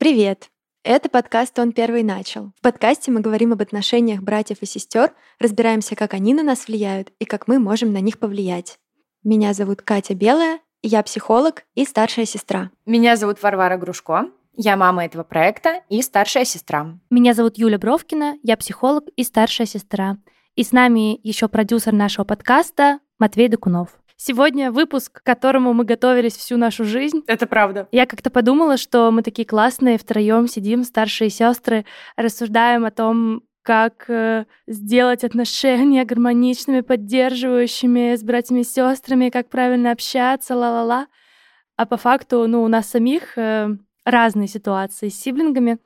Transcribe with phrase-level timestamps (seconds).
[0.00, 0.48] Привет!
[0.82, 2.52] Это подкаст «Он первый начал».
[2.56, 7.12] В подкасте мы говорим об отношениях братьев и сестер, разбираемся, как они на нас влияют
[7.18, 8.78] и как мы можем на них повлиять.
[9.24, 12.70] Меня зовут Катя Белая, я психолог и старшая сестра.
[12.86, 14.30] Меня зовут Варвара Грушко.
[14.56, 16.98] Я мама этого проекта и старшая сестра.
[17.10, 20.16] Меня зовут Юля Бровкина, я психолог и старшая сестра.
[20.54, 23.99] И с нами еще продюсер нашего подкаста Матвей Докунов.
[24.22, 27.22] Сегодня выпуск, к которому мы готовились всю нашу жизнь.
[27.26, 27.88] Это правда.
[27.90, 34.10] Я как-то подумала, что мы такие классные, втроем сидим, старшие сестры, рассуждаем о том, как
[34.10, 41.06] э, сделать отношения гармоничными, поддерживающими с братьями и сестрами, как правильно общаться, ла-ла-ла.
[41.76, 43.70] А по факту, ну, у нас самих э,
[44.04, 45.78] разные ситуации с сиблингами.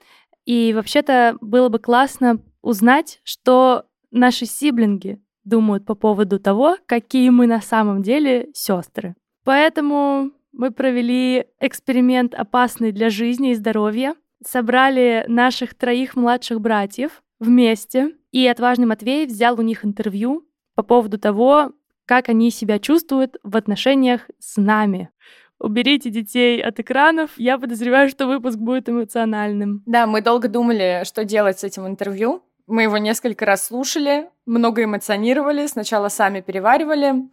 [0.45, 7.47] И вообще-то было бы классно узнать, что наши сиблинги думают по поводу того, какие мы
[7.47, 9.15] на самом деле сестры.
[9.45, 18.12] Поэтому мы провели эксперимент опасный для жизни и здоровья, собрали наших троих младших братьев вместе,
[18.31, 21.72] и отважный Матвей взял у них интервью по поводу того,
[22.06, 25.11] как они себя чувствуют в отношениях с нами.
[25.59, 27.31] Уберите детей от экранов.
[27.37, 29.83] Я подозреваю, что выпуск будет эмоциональным.
[29.87, 32.42] Да, мы долго думали, что делать с этим интервью.
[32.67, 37.29] Мы его несколько раз слушали, много эмоционировали, сначала сами переваривали.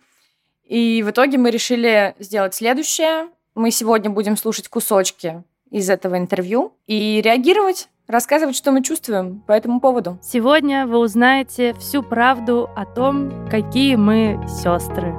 [0.66, 3.30] И в итоге мы решили сделать следующее.
[3.56, 9.54] Мы сегодня будем слушать кусочки из этого интервью и реагировать, рассказывать, что мы чувствуем по
[9.54, 10.20] этому поводу.
[10.22, 15.16] Сегодня вы узнаете всю правду о том, какие мы сестры.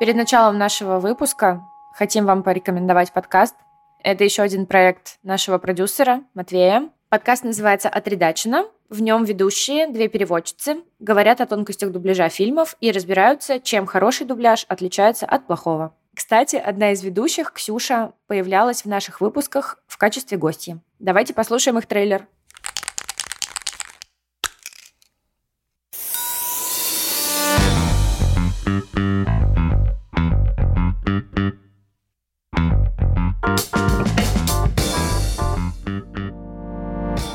[0.00, 1.62] Перед началом нашего выпуска
[1.94, 3.54] хотим вам порекомендовать подкаст.
[4.02, 6.90] Это еще один проект нашего продюсера Матвея.
[7.10, 8.66] Подкаст называется «Отредачено».
[8.88, 14.66] В нем ведущие, две переводчицы, говорят о тонкостях дубляжа фильмов и разбираются, чем хороший дубляж
[14.68, 15.94] отличается от плохого.
[16.12, 20.80] Кстати, одна из ведущих, Ксюша, появлялась в наших выпусках в качестве гостья.
[20.98, 22.26] Давайте послушаем их трейлер.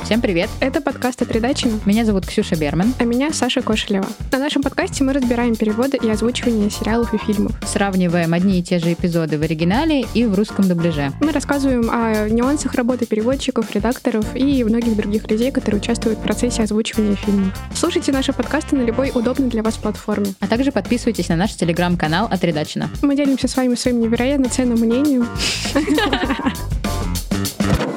[0.10, 0.50] Всем привет!
[0.60, 1.80] Это подкаст «Отредачено».
[1.86, 2.96] Меня зовут Ксюша Берман.
[2.98, 4.08] А меня Саша Кошелева.
[4.32, 7.52] На нашем подкасте мы разбираем переводы и озвучивание сериалов и фильмов.
[7.64, 11.12] Сравниваем одни и те же эпизоды в оригинале и в русском дубляже.
[11.22, 16.64] Мы рассказываем о нюансах работы переводчиков, редакторов и многих других людей, которые участвуют в процессе
[16.64, 17.56] озвучивания фильмов.
[17.76, 20.34] Слушайте наши подкасты на любой удобной для вас платформе.
[20.40, 22.90] А также подписывайтесь на наш телеграм-канал «Отредачено».
[23.04, 25.28] Мы делимся с вами своим невероятно ценным мнением.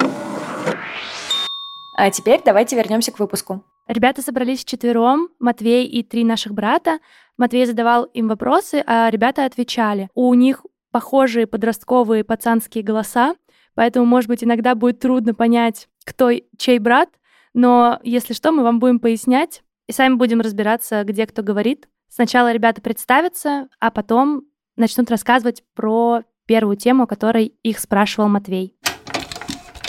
[1.95, 3.65] А теперь давайте вернемся к выпуску.
[3.87, 7.01] Ребята собрались четвером, Матвей и три наших брата.
[7.37, 10.09] Матвей задавал им вопросы, а ребята отвечали.
[10.15, 13.35] У них похожие подростковые пацанские голоса,
[13.75, 17.09] поэтому, может быть, иногда будет трудно понять, кто чей брат,
[17.55, 21.89] но если что, мы вам будем пояснять и сами будем разбираться, где кто говорит.
[22.09, 24.43] Сначала ребята представятся, а потом
[24.77, 28.77] начнут рассказывать про первую тему, о которой их спрашивал Матвей.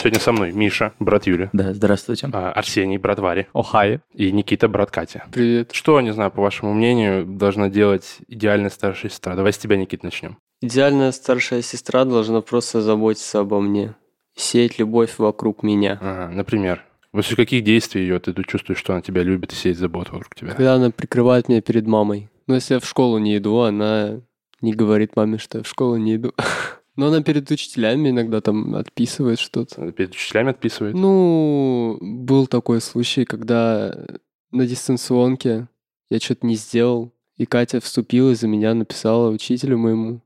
[0.04, 1.48] Сегодня со мной Миша, брат Юли.
[1.54, 2.28] Да, здравствуйте.
[2.30, 3.46] А, Арсений, брат Вари.
[3.54, 4.00] Охай.
[4.12, 5.24] И Никита, брат Катя.
[5.32, 5.70] Привет.
[5.72, 9.34] Что, не знаю, по вашему мнению, должна делать идеальная старшая сестра?
[9.34, 10.36] Давай с тебя, Никит, начнем.
[10.60, 13.94] Идеальная старшая сестра должна просто заботиться обо мне.
[14.36, 15.98] Сеять любовь вокруг меня.
[16.02, 20.12] Ага, например, после каких действий ее ты чувствуешь, что она тебя любит и сеет заботу
[20.12, 20.50] вокруг тебя?
[20.50, 22.28] Когда она прикрывает меня перед мамой.
[22.46, 24.20] Но если я в школу не иду, она
[24.60, 26.34] не говорит маме, что я в школу не иду.
[26.96, 29.90] Но она перед учителями иногда там отписывает что-то.
[29.92, 30.94] Перед учителями отписывает?
[30.94, 34.06] Ну, был такой случай, когда
[34.52, 35.68] на дистанционке
[36.08, 40.20] я что-то не сделал, и Катя вступила за меня, написала учителю моему,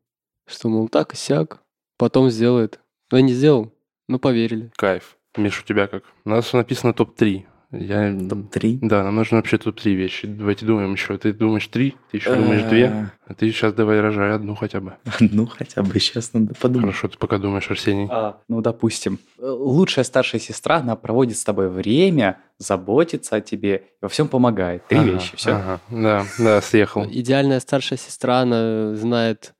[0.46, 1.62] что, мол, так и сяк,
[1.96, 2.80] потом сделает.
[3.10, 3.72] Но я не сделал,
[4.06, 4.70] но поверили.
[4.76, 5.16] Кайф.
[5.36, 6.04] Миш, у тебя как?
[6.24, 7.44] У нас написано топ-3.
[7.70, 8.16] Я...
[8.16, 8.78] Топ-3?
[8.80, 10.26] Да, нам нужно вообще топ-3 вещи.
[10.26, 11.18] Давайте думаем еще.
[11.18, 14.96] Ты думаешь три, ты еще думаешь две, а ты сейчас давай рожай одну хотя бы.
[15.20, 16.94] Одну хотя бы, сейчас надо подумать.
[16.94, 18.08] Хорошо, ты пока думаешь, Арсений.
[18.10, 24.08] А, ну, допустим, лучшая старшая сестра, она проводит с тобой время, заботится о тебе, во
[24.08, 24.86] всем помогает.
[24.86, 25.50] Три ага, вещи, все.
[25.50, 27.04] Ага, да, да, съехал.
[27.04, 29.54] Идеальная старшая сестра, она знает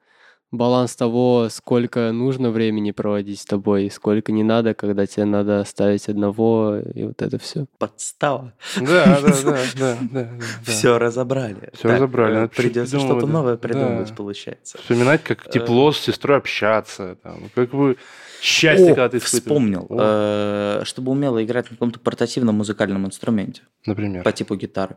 [0.51, 6.09] баланс того, сколько нужно времени проводить с тобой, сколько не надо, когда тебе надо оставить
[6.09, 7.67] одного, и вот это все.
[7.79, 8.53] Подстава.
[8.81, 10.31] Да, да, да, да, да.
[10.65, 11.71] Все разобрали.
[11.75, 14.15] Всё разобрали, надо Придется что-то новое придумывать, Да.
[14.15, 14.79] получается.
[14.79, 17.97] Вспоминать, как тепло с сестрой общаться, там, как вы
[18.41, 19.87] счастье, когда ты вспомнил.
[19.91, 24.23] Э, Чтобы умело играть на каком-то портативном музыкальном инструменте Например.
[24.23, 24.97] по типу гитары.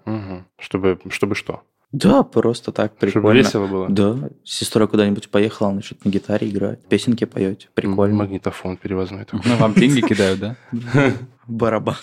[0.59, 1.61] Чтобы, чтобы что?
[1.91, 3.37] Да, просто так, Чтобы прикольно.
[3.37, 3.89] весело было?
[3.89, 8.15] Да, с сестрой куда-нибудь поехала, она что-то на гитаре играет, песенки поете, прикольно.
[8.15, 9.41] Магнитофон перевозной такой.
[9.43, 10.55] Ну, вам деньги кидают, да?
[11.47, 11.97] Барабан.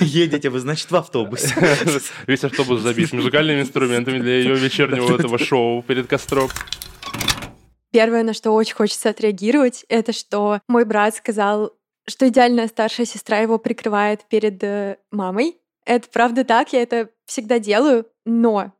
[0.00, 1.54] Едете вы, значит, в автобусе.
[2.26, 6.48] Весь автобус забит музыкальными инструментами для ее вечернего этого шоу перед костром.
[7.92, 11.72] Первое, на что очень хочется отреагировать, это что мой брат сказал,
[12.08, 15.58] что идеальная старшая сестра его прикрывает перед э, мамой.
[15.84, 18.72] Это правда так, я это всегда делаю, но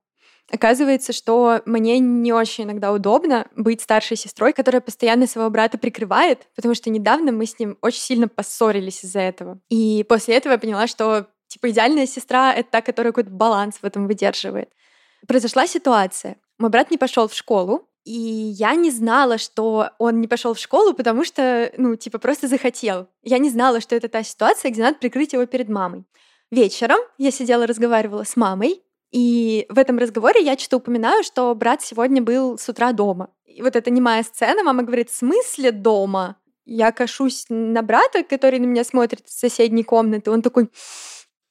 [0.50, 6.46] оказывается, что мне не очень иногда удобно быть старшей сестрой, которая постоянно своего брата прикрывает,
[6.54, 9.60] потому что недавно мы с ним очень сильно поссорились из-за этого.
[9.70, 13.84] И после этого я поняла, что типа идеальная сестра— это та, которая какой-то баланс в
[13.84, 14.70] этом выдерживает.
[15.26, 16.36] Произошла ситуация.
[16.58, 20.58] Мой брат не пошел в школу, и я не знала, что он не пошел в
[20.58, 23.06] школу, потому что, ну, типа, просто захотел.
[23.22, 26.04] Я не знала, что это та ситуация, где надо прикрыть его перед мамой.
[26.52, 31.80] Вечером я сидела, разговаривала с мамой, и в этом разговоре я что-то упоминаю, что брат
[31.80, 33.30] сегодня был с утра дома.
[33.46, 36.36] И вот эта немая сцена, мама говорит, в смысле дома?
[36.66, 40.30] Я кашусь на брата, который на меня смотрит с соседней комнаты.
[40.30, 40.68] Он такой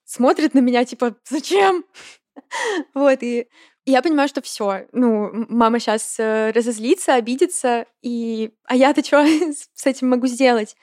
[0.05, 1.83] смотрит на меня, типа, зачем?
[2.93, 3.47] Вот, и
[3.85, 8.51] я понимаю, что все, ну, мама сейчас разозлится, обидится, и...
[8.65, 9.25] а я-то что
[9.73, 10.75] с этим могу сделать?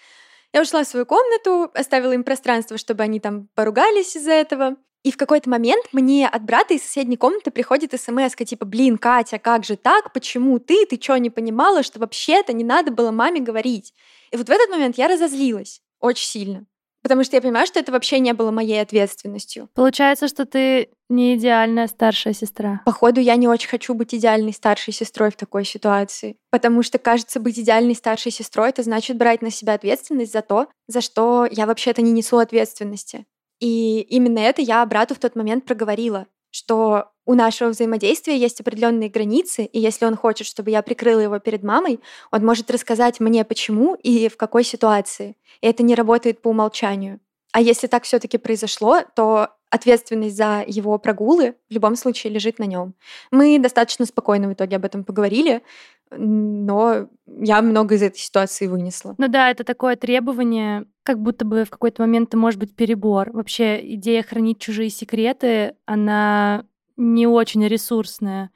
[0.52, 4.76] Я ушла в свою комнату, оставила им пространство, чтобы они там поругались из-за этого.
[5.02, 9.38] И в какой-то момент мне от брата из соседней комнаты приходит смс типа, блин, Катя,
[9.38, 10.12] как же так?
[10.12, 10.86] Почему ты?
[10.86, 13.94] Ты что, не понимала, что вообще-то не надо было маме говорить?
[14.30, 16.66] И вот в этот момент я разозлилась очень сильно.
[17.08, 19.70] Потому что я понимаю, что это вообще не было моей ответственностью.
[19.72, 22.82] Получается, что ты не идеальная старшая сестра.
[22.84, 26.36] Походу, я не очень хочу быть идеальной старшей сестрой в такой ситуации.
[26.50, 30.66] Потому что, кажется, быть идеальной старшей сестрой это значит брать на себя ответственность за то,
[30.86, 33.24] за что я вообще-то не несу ответственности.
[33.58, 39.10] И именно это я брату в тот момент проговорила, что у нашего взаимодействия есть определенные
[39.10, 42.00] границы, и если он хочет, чтобы я прикрыла его перед мамой,
[42.30, 45.36] он может рассказать мне, почему и в какой ситуации.
[45.60, 47.20] И это не работает по умолчанию.
[47.52, 52.64] А если так все-таки произошло, то ответственность за его прогулы в любом случае лежит на
[52.64, 52.94] нем.
[53.30, 55.62] Мы достаточно спокойно в итоге об этом поговорили,
[56.10, 59.14] но я много из этой ситуации вынесла.
[59.18, 63.30] Ну да, это такое требование, как будто бы в какой-то момент это может быть перебор.
[63.32, 66.64] Вообще идея хранить чужие секреты, она
[66.96, 68.50] не очень ресурсная,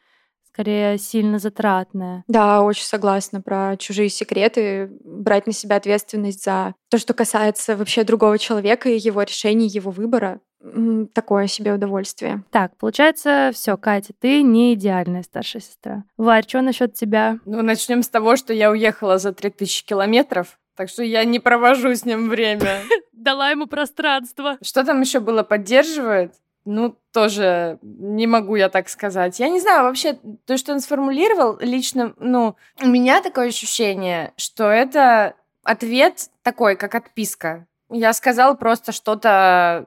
[0.53, 2.25] скорее сильно затратная.
[2.29, 8.05] Да, очень согласна про чужие секреты, брать на себя ответственность за то, что касается вообще
[8.05, 10.41] другого человека и его решений, его выбора.
[11.15, 12.45] Такое себе удовольствие.
[12.53, 16.05] Так, получается, все, Катя, ты не идеальная старшая сестра.
[16.17, 17.39] Варь, что насчет тебя?
[17.47, 21.95] Ну, начнем с того, что я уехала за 3000 километров, так что я не провожу
[21.95, 22.83] с ним время.
[23.13, 24.59] Дала ему пространство.
[24.63, 26.35] Что там еще было поддерживает?
[26.65, 29.41] Ну, тоже не могу я так сказать.
[29.41, 34.71] Я не знаю, вообще, то, что он сформулировал, лично, ну, у меня такое ощущение, что
[34.71, 37.67] это ответ такой, как отписка.
[37.91, 39.87] Я сказал просто что-то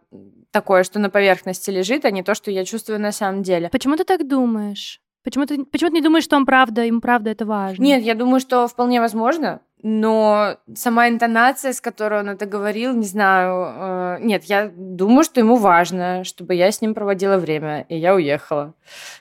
[0.52, 3.70] такое, что на поверхности лежит, а не то, что я чувствую на самом деле.
[3.70, 5.02] Почему ты так думаешь?
[5.24, 7.82] Почему ты, почему ты не думаешь, что он правда, ему правда это важно?
[7.82, 13.06] Нет, я думаю, что вполне возможно, но сама интонация, с которой он это говорил, не
[13.06, 14.18] знаю.
[14.18, 18.16] э, нет, я думаю, что ему важно, чтобы я с ним проводила время, и я
[18.16, 18.74] уехала.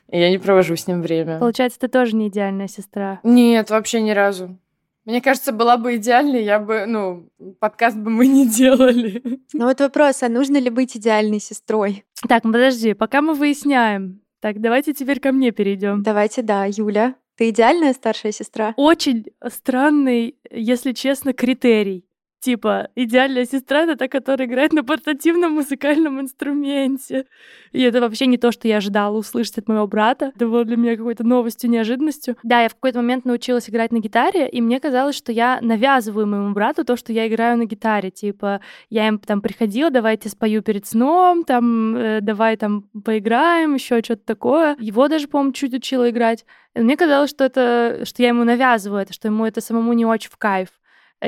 [0.08, 1.38] И я не провожу с ним время.
[1.38, 3.20] Получается, ты тоже не идеальная сестра.
[3.24, 4.56] Нет, вообще ни разу.
[5.04, 7.28] Мне кажется, была бы идеальной, я бы, ну,
[7.60, 9.22] подкаст бы мы не делали.
[9.52, 12.06] Но вот вопрос, а нужно ли быть идеальной сестрой?
[12.26, 14.22] Так, ну подожди, пока мы выясняем.
[14.40, 16.02] Так, давайте теперь ко мне перейдем.
[16.02, 17.16] Давайте, да, Юля.
[17.36, 18.74] Ты идеальная старшая сестра?
[18.76, 22.06] Очень странный, если честно, критерий.
[22.44, 27.24] Типа, идеальная сестра— это та, которая играет на портативном музыкальном инструменте.
[27.72, 30.30] И это вообще не то, что я ожидала услышать от моего брата.
[30.36, 32.36] Это было для меня какой-то новостью, неожиданностью.
[32.42, 36.26] Да, я в какой-то момент научилась играть на гитаре, и мне казалось, что я навязываю
[36.26, 38.10] моему брату то, что я играю на гитаре.
[38.10, 38.60] Типа,
[38.90, 44.26] я им там приходила, давайте спою перед сном, там, э, давай там поиграем, еще что-то
[44.26, 44.76] такое.
[44.78, 46.44] Его даже, по-моему, чуть учила играть.
[46.74, 50.04] И мне казалось, что это, что я ему навязываю это, что ему это самому не
[50.04, 50.68] очень в кайф.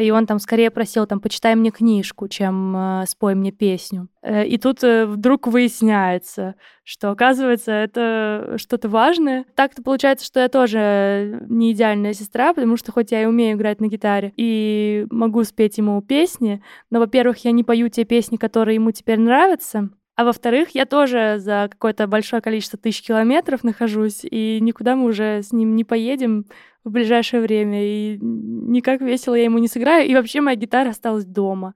[0.01, 4.09] И он там скорее просил, там, почитай мне книжку, чем э, спой мне песню.
[4.23, 9.45] Э, и тут э, вдруг выясняется, что, оказывается, это что-то важное.
[9.55, 13.81] Так-то получается, что я тоже не идеальная сестра, потому что хоть я и умею играть
[13.81, 18.77] на гитаре и могу спеть ему песни, но, во-первых, я не пою те песни, которые
[18.77, 24.59] ему теперь нравятся, а во-вторых, я тоже за какое-то большое количество тысяч километров нахожусь, и
[24.63, 26.47] никуда мы уже с ним не поедем
[26.85, 31.27] в ближайшее время, и никак весело я ему не сыграю, и вообще моя гитара осталась
[31.27, 31.75] дома.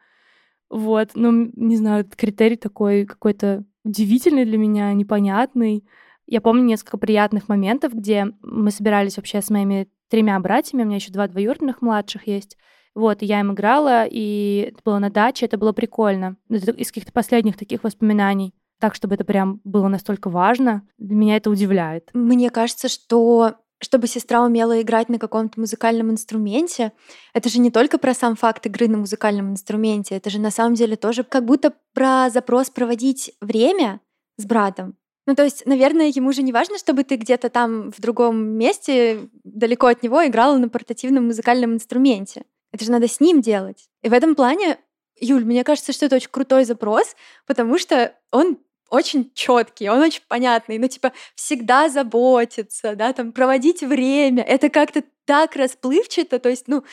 [0.71, 5.85] Вот, ну, не знаю, критерий такой какой-то удивительный для меня, непонятный.
[6.27, 10.97] Я помню несколько приятных моментов, где мы собирались вообще с моими тремя братьями, у меня
[10.97, 12.57] еще два двоюродных младших есть,
[12.95, 16.37] вот, я им играла, и это было на даче, это было прикольно.
[16.49, 18.55] Это из каких-то последних таких воспоминаний.
[18.81, 22.11] Так, чтобы это прям было настолько важно, меня это удивляет.
[22.15, 26.93] Мне кажется, что чтобы сестра умела играть на каком-то музыкальном инструменте,
[27.33, 30.75] это же не только про сам факт игры на музыкальном инструменте, это же на самом
[30.75, 34.01] деле тоже как будто про запрос проводить время
[34.37, 34.97] с братом.
[35.27, 39.29] Ну, то есть, наверное, ему же не важно, чтобы ты где-то там в другом месте,
[39.45, 42.45] далеко от него, играла на портативном музыкальном инструменте.
[42.73, 43.89] Это же надо с ним делать.
[44.03, 44.79] И в этом плане,
[45.21, 48.59] Юль, мне кажется, что это очень крутой запрос, потому что он
[48.91, 55.05] очень четкий, он очень понятный, ну, типа, всегда заботиться, да, там, проводить время, это как-то
[55.25, 56.85] так расплывчато, то есть, ну,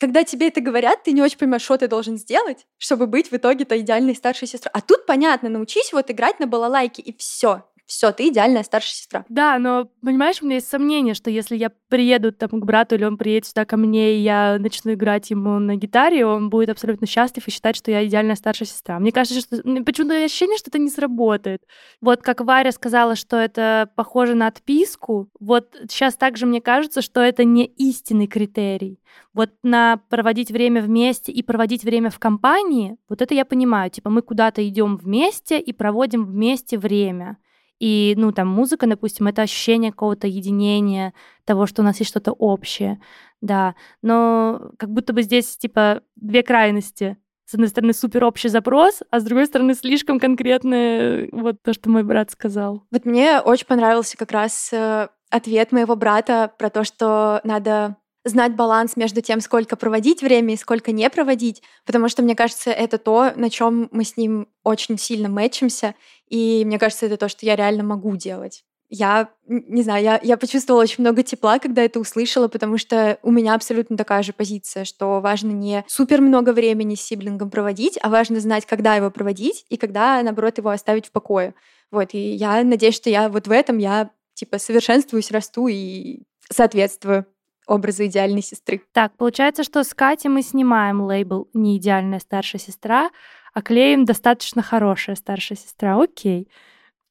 [0.00, 3.36] когда тебе это говорят, ты не очень понимаешь, что ты должен сделать, чтобы быть в
[3.36, 4.72] итоге-то идеальной старшей сестрой.
[4.74, 9.24] А тут понятно, научись вот играть на балалайке, и все все, ты идеальная старшая сестра.
[9.28, 13.04] Да, но, понимаешь, у меня есть сомнение, что если я приеду там к брату, или
[13.04, 17.06] он приедет сюда ко мне, и я начну играть ему на гитаре, он будет абсолютно
[17.06, 18.98] счастлив и считать, что я идеальная старшая сестра.
[18.98, 19.56] Мне кажется, что...
[19.84, 21.62] Почему-то ощущение, что это не сработает.
[22.00, 27.20] Вот как Варя сказала, что это похоже на отписку, вот сейчас также мне кажется, что
[27.20, 29.00] это не истинный критерий.
[29.34, 33.90] Вот на проводить время вместе и проводить время в компании, вот это я понимаю.
[33.90, 37.38] Типа мы куда-то идем вместе и проводим вместе время.
[37.82, 42.30] И, ну, там, музыка, допустим, это ощущение какого-то единения, того, что у нас есть что-то
[42.30, 43.00] общее,
[43.40, 43.74] да.
[44.02, 47.16] Но как будто бы здесь, типа, две крайности.
[47.44, 51.90] С одной стороны, супер общий запрос, а с другой стороны, слишком конкретное вот то, что
[51.90, 52.84] мой брат сказал.
[52.92, 58.54] Вот мне очень понравился как раз э, ответ моего брата про то, что надо знать
[58.54, 62.98] баланс между тем, сколько проводить время и сколько не проводить, потому что, мне кажется, это
[62.98, 65.94] то, на чем мы с ним очень сильно мэчимся,
[66.28, 68.64] и мне кажется, это то, что я реально могу делать.
[68.94, 73.30] Я, не знаю, я, я почувствовала очень много тепла, когда это услышала, потому что у
[73.30, 78.10] меня абсолютно такая же позиция, что важно не супер много времени с сиблингом проводить, а
[78.10, 81.54] важно знать, когда его проводить и когда, наоборот, его оставить в покое.
[81.90, 87.26] Вот, и я надеюсь, что я вот в этом я типа совершенствуюсь, расту и соответствую
[87.66, 88.82] образу идеальной сестры.
[88.92, 93.10] Так, получается, что с Катей мы снимаем лейбл «Не идеальная старшая сестра»,
[93.54, 96.00] а клеим «Достаточно хорошая старшая сестра».
[96.00, 96.48] Окей.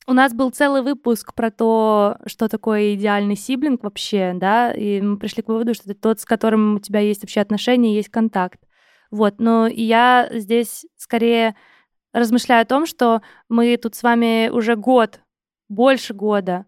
[0.07, 5.17] У нас был целый выпуск про то, что такое идеальный сиблинг вообще, да, и мы
[5.17, 8.59] пришли к выводу, что это тот, с которым у тебя есть вообще отношения, есть контакт.
[9.11, 11.55] Вот, но я здесь скорее
[12.13, 15.21] размышляю о том, что мы тут с вами уже год,
[15.69, 16.65] больше года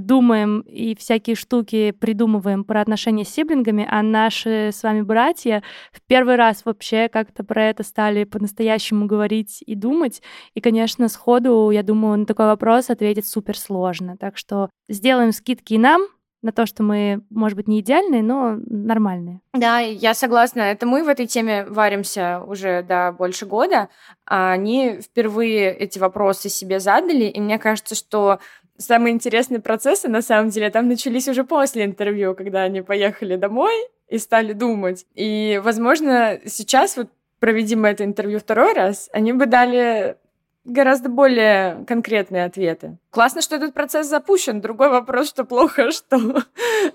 [0.00, 6.00] думаем и всякие штуки придумываем про отношения с сиблингами, а наши с вами братья в
[6.02, 10.22] первый раз вообще как-то про это стали по-настоящему говорить и думать.
[10.54, 14.16] И, конечно, сходу, я думаю, на такой вопрос ответить супер сложно.
[14.16, 16.02] Так что сделаем скидки и нам,
[16.40, 19.40] на то, что мы, может быть, не идеальные, но нормальные.
[19.54, 20.60] Да, я согласна.
[20.60, 23.88] Это мы в этой теме варимся уже да, больше года.
[24.24, 28.38] А они впервые эти вопросы себе задали, и мне кажется, что
[28.78, 33.74] самые интересные процессы, на самом деле, там начались уже после интервью, когда они поехали домой
[34.08, 35.04] и стали думать.
[35.14, 37.08] И, возможно, сейчас, вот
[37.40, 40.16] проведим это интервью второй раз, они бы дали
[40.64, 42.98] гораздо более конкретные ответы.
[43.10, 44.60] Классно, что этот процесс запущен.
[44.60, 46.44] Другой вопрос, что плохо, что,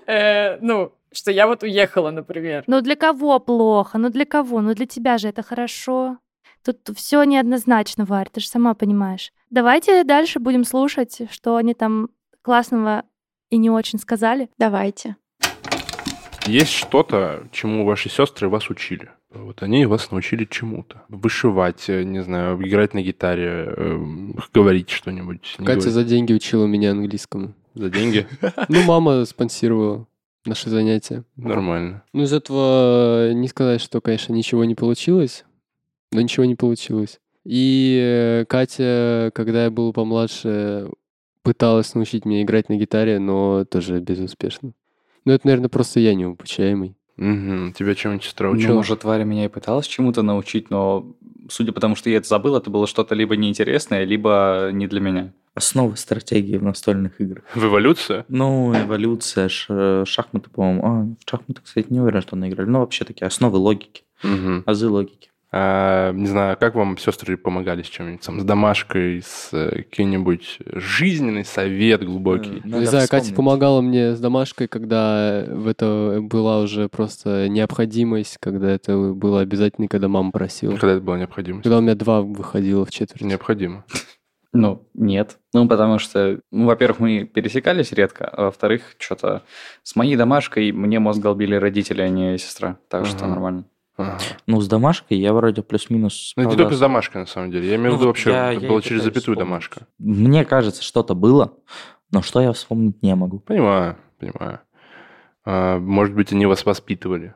[0.06, 2.64] э, ну, что я вот уехала, например.
[2.66, 3.98] Ну для кого плохо?
[3.98, 4.60] Ну для кого?
[4.60, 6.18] Ну для тебя же это хорошо.
[6.64, 9.32] Тут все неоднозначно, Варь, ты же сама понимаешь.
[9.54, 12.08] Давайте дальше будем слушать, что они там
[12.42, 13.04] классного
[13.50, 14.50] и не очень сказали.
[14.58, 15.14] Давайте.
[16.44, 19.10] Есть что-то, чему ваши сестры вас учили?
[19.30, 21.04] Вот они вас научили чему-то.
[21.08, 24.04] Вышивать, э, не знаю, играть на гитаре, э,
[24.52, 25.54] говорить что-нибудь.
[25.58, 25.84] Катя говорить.
[25.84, 27.54] за деньги учила меня английскому.
[27.74, 28.26] За деньги?
[28.68, 30.08] Ну, мама спонсировала
[30.44, 31.22] наши занятия.
[31.36, 32.02] Нормально.
[32.12, 35.44] Ну, из этого не сказать, что, конечно, ничего не получилось
[36.14, 37.20] но ничего не получилось.
[37.44, 40.90] И э, Катя, когда я был помладше,
[41.42, 44.72] пыталась научить меня играть на гитаре, но тоже безуспешно.
[45.24, 46.96] Но это, наверное, просто я необучаемый.
[47.16, 47.72] Угу.
[47.78, 48.74] Тебя чем-нибудь сестра Ну, учила?
[48.74, 51.14] может, Варя меня и пыталась чему-то научить, но
[51.48, 55.00] судя по тому, что я это забыл, это было что-то либо неинтересное, либо не для
[55.00, 55.32] меня.
[55.54, 57.44] Основы стратегии в настольных играх.
[57.54, 58.24] В эволюцию?
[58.28, 60.82] Ну, эволюция, ш- шахматы, по-моему.
[60.84, 62.68] А, в шахматы, кстати, не уверен, что они играли.
[62.68, 64.64] Ну, вообще такие основы логики, Мгм.
[64.66, 65.30] азы логики.
[65.56, 68.26] А, не знаю, как вам сестры помогали с чем-нибудь?
[68.26, 72.60] Там, с домашкой, с э, каким-нибудь жизненный совет глубокий?
[72.64, 73.36] Надо не знаю, Катя вспомнить.
[73.36, 79.86] помогала мне с домашкой, когда в это была уже просто необходимость, когда это было обязательно,
[79.86, 80.74] когда мама просила.
[80.74, 81.62] Когда это была необходимость?
[81.62, 83.22] Когда у меня два выходило в четверть.
[83.22, 83.84] Необходимо.
[84.52, 85.38] Ну, нет.
[85.52, 89.42] Ну, потому что, ну, во-первых, мы пересекались редко, а во-вторых, что-то
[89.84, 92.78] с моей домашкой мне мозг долбили родители, а не сестра.
[92.88, 93.28] Так что Ага.
[93.28, 93.64] нормально.
[93.96, 94.18] Ага.
[94.46, 97.68] Ну, с домашкой я вроде плюс-минус Ну, не только с домашкой, на самом деле.
[97.68, 99.38] Я имею в Ну, виду вообще, я- это было через запятую вспомнить.
[99.40, 99.86] домашка.
[99.98, 101.54] Мне кажется, что-то было,
[102.10, 103.38] но что я вспомнить не могу.
[103.38, 104.60] Понимаю, понимаю.
[105.44, 107.34] А, может быть, они вас воспитывали.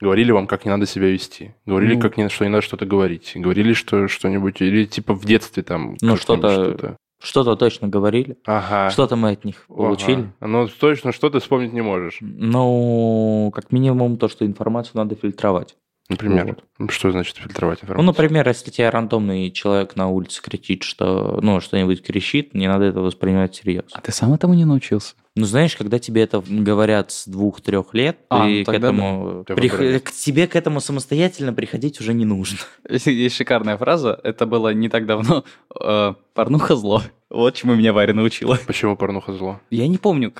[0.00, 1.54] Говорили вам, как не надо себя вести.
[1.64, 2.00] Говорили, Ну.
[2.02, 3.32] как не, что не надо что-то говорить.
[3.34, 4.60] Говорили, что что-нибудь...
[4.60, 5.96] Или типа в детстве там...
[6.02, 8.90] Ну, как-нибудь что-то- Что-то точно говорили, Ага.
[8.90, 9.76] что-то мы от них Ага.
[9.78, 10.32] получили.
[10.40, 12.18] Ну, точно, что ты вспомнить не можешь.
[12.20, 15.76] Ну, как минимум то, что информацию надо фильтровать.
[16.08, 16.56] Например.
[16.88, 18.06] Что значит фильтровать Ну, информацию?
[18.06, 23.00] например, если тебе рандомный человек на улице кричит, что, ну, что-нибудь кричит, не надо это
[23.00, 23.84] воспринимать всерьез.
[23.92, 25.14] А ты сам этому не научился?
[25.36, 29.44] Ну, знаешь, когда тебе это говорят с двух-трех лет, А, ты ну, к этому...
[29.46, 29.54] да.
[29.54, 32.58] прих- К тебе к этому самостоятельно приходить уже не нужно.
[32.88, 35.44] Есть шикарная фраза, это было не так давно.
[35.80, 37.02] э, Порнуха зло.
[37.28, 38.58] Вот чему меня Варя научила.
[38.66, 39.60] Почему порнуха зло?
[39.70, 40.32] Я не помню,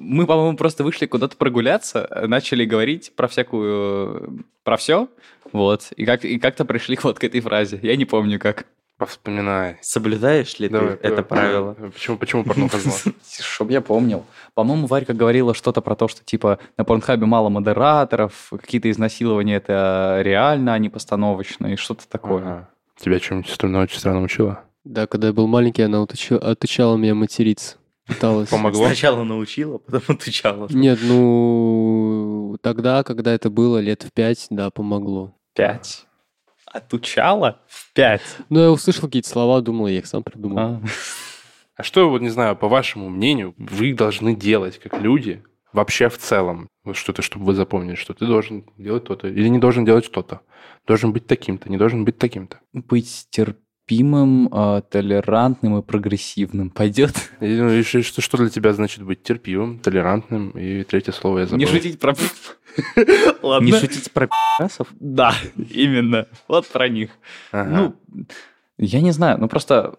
[0.00, 4.44] мы, по-моему, просто вышли куда-то прогуляться, начали говорить про всякую...
[4.64, 5.08] про все,
[5.52, 7.78] вот, и, как, и как-то пришли вот к этой фразе.
[7.82, 8.66] Я не помню, как.
[8.98, 9.78] Повспоминай.
[9.80, 11.74] Соблюдаешь ли Давай, ты это давай, правило?
[11.74, 12.78] Почему, почему порнуха?
[13.40, 14.24] Чтоб я помнил.
[14.54, 20.18] По-моему, Варька говорила что-то про то, что, типа, на Порнхабе мало модераторов, какие-то изнасилования это
[20.22, 22.42] реально, а не постановочно, и что-то такое.
[22.42, 22.68] Ага.
[22.96, 24.64] Тебя чем-нибудь сестра сестра научила?
[24.82, 27.76] Да, когда я был маленький, она отучала меня материться.
[28.08, 28.48] Пыталась.
[28.48, 28.86] Помогло?
[28.86, 30.66] Сначала научила, потом отучала.
[30.70, 35.36] Нет, ну, тогда, когда это было лет в пять, да, помогло.
[35.54, 36.07] Пять.
[36.78, 37.60] Отучала?
[37.66, 38.22] В пять.
[38.48, 40.58] Ну, я услышал какие-то слова, думал, я их сам придумал.
[40.58, 40.80] А.
[41.76, 46.18] А что, вот не знаю, по вашему мнению, вы должны делать как люди вообще в
[46.18, 46.68] целом?
[46.82, 50.40] Вот что-то, чтобы вы запомнили, что ты должен делать то-то или не должен делать что-то.
[50.86, 52.58] Должен быть таким-то, не должен быть таким-то.
[52.72, 53.62] Быть терпимым,
[54.52, 56.70] а, толерантным и прогрессивным.
[56.70, 57.14] Пойдет?
[57.40, 60.50] Что, что- для тебя значит быть терпимым, толерантным?
[60.50, 61.58] И третье слово я забыл.
[61.58, 62.14] Не шутить про...
[63.42, 63.66] Ладно.
[63.66, 64.88] Не шутите про пи***асов.
[65.00, 66.26] Да, именно.
[66.46, 67.10] Вот про них.
[67.50, 67.94] Ага.
[68.10, 68.26] Ну,
[68.78, 69.96] я не знаю, ну просто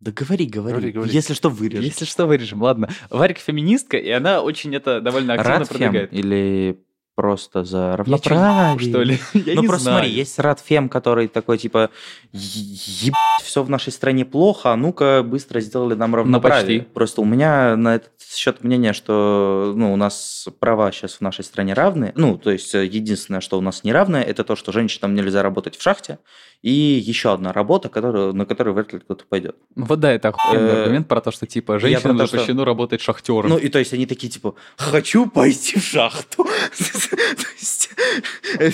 [0.00, 0.74] Да говори, говори.
[0.74, 1.10] Говори, говори.
[1.12, 1.84] Если что, вырежешь.
[1.84, 2.62] Если что, вырежем.
[2.62, 2.88] Ладно.
[3.10, 6.12] Варька феминистка, и она очень это довольно активно Радфем продвигает.
[6.12, 6.78] или
[7.14, 8.78] просто за равноправие?
[8.78, 9.18] Что ли?
[9.34, 9.98] Я ну просто знаю.
[9.98, 11.90] смотри, есть Радфем, который такой типа
[12.32, 16.80] ебать, все в нашей стране плохо, а ну-ка быстро сделали нам равноправие.
[16.80, 16.92] почти.
[16.94, 21.44] Просто у меня на этот счет мнение, что ну, у нас права сейчас в нашей
[21.44, 22.12] стране равны.
[22.14, 25.42] Ну, то есть э, единственное, что у нас не равное, это то, что женщинам нельзя
[25.42, 26.18] работать в шахте.
[26.62, 29.56] И еще одна работа, которую, на которую вряд ли кто-то пойдет.
[29.76, 31.88] Вот да, это охуенный Э, аргумент про то, что типа что-
[32.26, 33.48] запрещено работать шахтером.
[33.48, 36.46] Ну, и то есть они такие, типа, хочу пойти в шахту.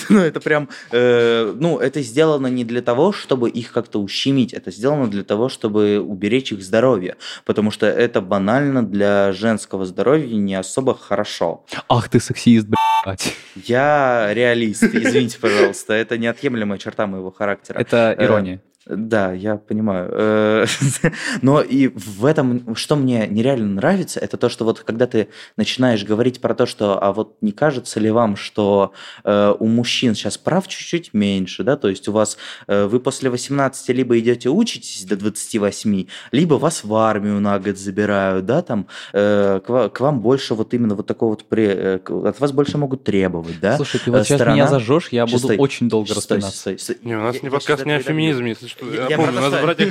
[0.08, 4.70] Ну, это прям, э, ну, это сделано не для того, чтобы их как-то ущемить, это
[4.70, 10.54] сделано для того, чтобы уберечь их здоровье, потому что это банально для женского здоровья не
[10.54, 11.64] особо хорошо.
[11.88, 13.34] Ах ты сексист, блядь.
[13.54, 17.75] Я реалист, извините, пожалуйста, это неотъемлемая черта моего характера.
[17.76, 18.60] Это Э, ирония.
[18.86, 20.08] Да, я понимаю.
[20.12, 20.66] Э,
[21.42, 26.04] Но и в этом, что мне нереально нравится, это то, что вот когда ты начинаешь
[26.04, 28.92] говорить про то, что, а вот не кажется ли вам, что
[29.24, 32.36] э, у мужчин сейчас прав чуть-чуть меньше, да, то есть у вас,
[32.68, 37.78] э, вы после 18 либо идете учитесь до 28, либо вас в армию на год
[37.78, 41.98] забирают, да, там, э, к, ва- к вам больше вот именно вот такого вот, э,
[41.98, 43.76] к- от вас больше могут требовать, да.
[43.76, 45.58] Слушай, ты вот сейчас меня зажжешь, я Сейчас буду стой.
[45.58, 46.56] очень долго распинаться.
[46.56, 46.98] стой, стой.
[47.02, 48.86] Не, у нас Я- не подкаст не о феминизме, если что.
[48.94, 49.86] Я- Я, помню, у нас братья.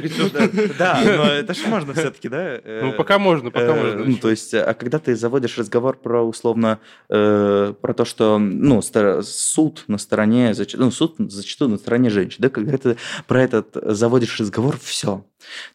[0.79, 2.59] Да, но это же можно все-таки, да?
[2.65, 4.05] Ну, пока можно, пока э, можно.
[4.05, 8.81] Ну, то есть, а когда ты заводишь разговор про условно э, про то, что ну
[8.81, 14.39] суд на стороне, ну суд зачастую на стороне женщин, да, когда ты про этот заводишь
[14.39, 15.25] разговор, все,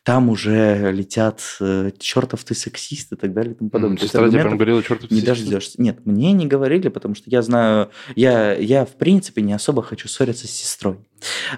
[0.02, 3.96] там уже летят э, чертов ты сексист и так далее и тому подобное.
[3.96, 5.80] То есть Сестра тебе прям говорила, черт не дождешься.
[5.80, 10.08] Нет, мне не говорили, потому что я знаю, я, я в принципе не особо хочу
[10.08, 10.98] ссориться с сестрой.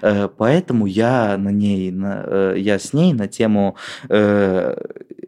[0.01, 3.77] Э, Поэтому я на ней, на- э, я с ней на тему
[4.09, 4.75] э,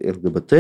[0.02, 0.52] ЛГБТ,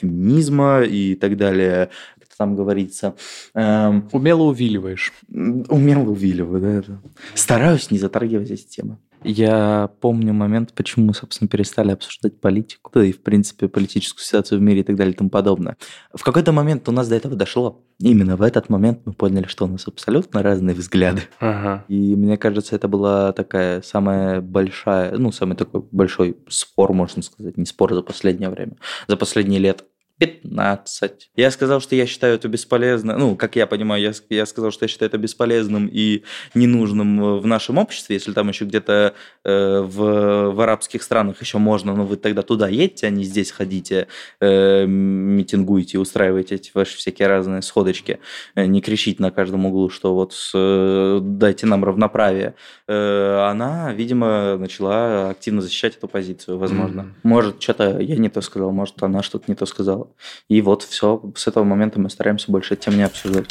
[0.00, 1.90] феминизма и так далее
[2.36, 3.14] там говорится.
[3.54, 5.12] Эм, Умело увиливаешь.
[5.28, 6.68] умело увиливаю, да.
[6.68, 7.02] это.
[7.34, 8.98] Стараюсь не затрагивать эти темы.
[9.26, 14.60] Я помню момент, почему мы, собственно, перестали обсуждать политику, да и, в принципе, политическую ситуацию
[14.60, 15.76] в мире и так далее и тому подобное.
[16.14, 17.82] В какой-то момент у нас до этого дошло.
[17.98, 21.22] Именно в этот момент мы поняли, что у нас абсолютно разные взгляды.
[21.40, 21.84] Ага.
[21.88, 27.56] И мне кажется, это была такая самая большая, ну, самый такой большой спор, можно сказать,
[27.56, 28.76] не спор за последнее время,
[29.08, 29.84] за последние лет
[30.18, 31.30] 15.
[31.36, 33.18] Я сказал, что я считаю это бесполезно.
[33.18, 36.22] Ну, как я понимаю, я, я сказал, что я считаю это бесполезным и
[36.54, 38.14] ненужным в нашем обществе.
[38.14, 39.12] Если там еще где-то
[39.44, 43.50] э, в, в арабских странах еще можно, но вы тогда туда едьте, а не здесь
[43.50, 44.08] ходите,
[44.40, 48.18] э, митингуйте, устраивайте эти ваши всякие разные сходочки.
[48.54, 52.54] Э, не кричите на каждом углу, что вот э, дайте нам равноправие.
[52.88, 57.02] Э, она, видимо, начала активно защищать эту позицию, возможно.
[57.02, 57.14] Мгм.
[57.22, 60.05] Может, что-то я не то сказал, может, она что-то не то сказала.
[60.48, 63.46] И вот все, с этого момента мы стараемся больше эту тему не обсуждать.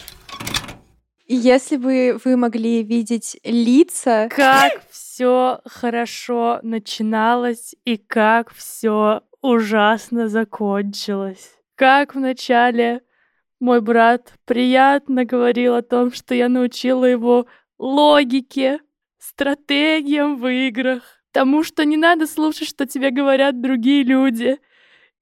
[1.27, 11.51] Если бы вы могли видеть лица, Как все хорошо начиналось и как все ужасно закончилось.
[11.75, 13.01] Как вначале
[13.59, 17.47] мой брат приятно говорил о том, что я научила его
[17.79, 18.79] логике,
[19.17, 24.57] стратегиям в играх, тому, что не надо слушать, что тебе говорят другие люди.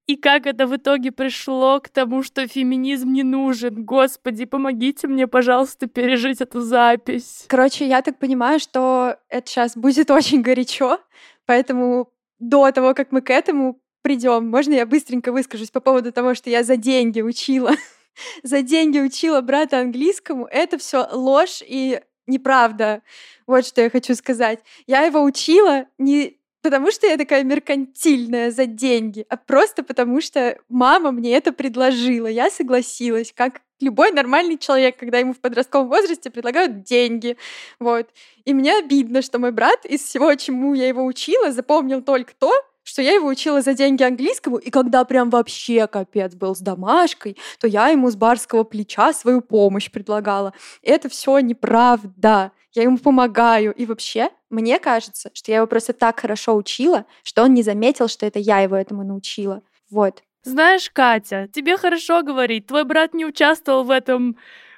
[0.05, 3.85] И как это в итоге пришло к тому, что феминизм не нужен.
[3.85, 7.45] Господи, помогите мне, пожалуйста, пережить эту запись.
[7.47, 10.99] короче, я так понимаю, что это сейчас будет очень горячо,
[11.45, 16.35] поэтому до того, как мы к этому придем, можно я быстренько выскажусь по поводу того,
[16.35, 17.71] что я за деньги учила,
[18.43, 20.45] за деньги учила брата английскому.
[20.51, 23.01] Это все ложь и неправда.
[23.47, 24.59] Вот что я хочу сказать.
[24.85, 30.57] Я его учила не потому, что я такая меркантильная за деньги, а просто потому, что
[30.69, 32.27] мама мне это предложила.
[32.27, 37.37] Я согласилась, как любой нормальный человек, когда ему в подростковом возрасте предлагают деньги.
[37.79, 38.09] Вот.
[38.45, 42.51] И мне обидно, что мой брат из всего, чему я его учила, запомнил только то,
[42.83, 47.37] что я его учила за деньги английскому, и когда прям вообще капец был с домашкой,
[47.59, 50.53] то я ему с барского плеча свою помощь предлагала.
[50.81, 52.51] Это все неправда.
[52.73, 53.73] Я ему помогаю.
[53.73, 58.07] И вообще, мне кажется, что я его просто так хорошо учила, что он не заметил,
[58.07, 59.63] что это я его этому научила.
[59.89, 60.21] Вот.
[60.43, 62.67] Знаешь, Катя, тебе хорошо говорить.
[62.67, 64.37] Твой брат не участвовал в этом,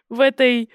[0.09, 0.69] в этой,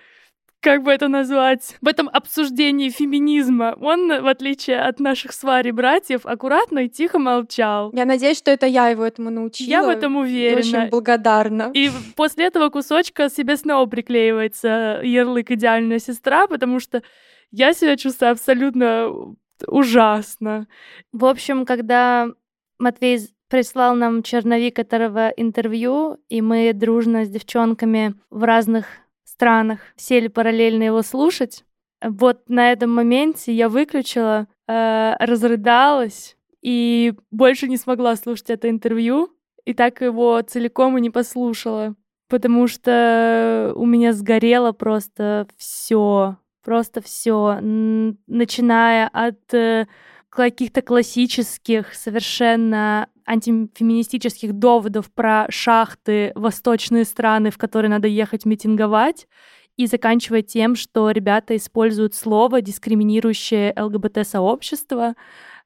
[0.60, 3.74] как бы это назвать, в этом обсуждении феминизма.
[3.80, 7.92] Он, в отличие от наших с Варей братьев, аккуратно и тихо молчал.
[7.94, 9.70] Я надеюсь, что это я его этому научила.
[9.70, 10.58] Я в этом И уверена.
[10.58, 11.70] Очень благодарна.
[11.72, 17.02] И после этого кусочка себе снова приклеивается ярлык «идеальная сестра», потому что
[17.50, 19.34] я себя чувствую абсолютно
[19.66, 20.66] ужасно.
[21.12, 22.28] В общем, когда
[22.78, 28.86] Матвей прислал нам черновик этого интервью, и мы дружно с девчонками в разных
[29.24, 31.64] странах сели параллельно его слушать,
[32.02, 39.30] вот на этом моменте я выключила, э, разрыдалась и больше не смогла слушать это интервью,
[39.64, 41.94] и так его целиком и не послушала,
[42.28, 49.86] потому что у меня сгорело просто все, просто все, начиная от э,
[50.28, 59.28] каких-то классических, совершенно антифеминистических доводов про шахты, восточные страны, в которые надо ехать митинговать,
[59.76, 65.14] и заканчивая тем, что ребята используют слово, дискриминирующее ЛГБТ-сообщество.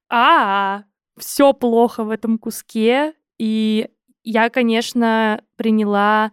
[0.08, 0.84] А,
[1.18, 3.88] все плохо в этом куске, и
[4.22, 6.32] я, конечно, приняла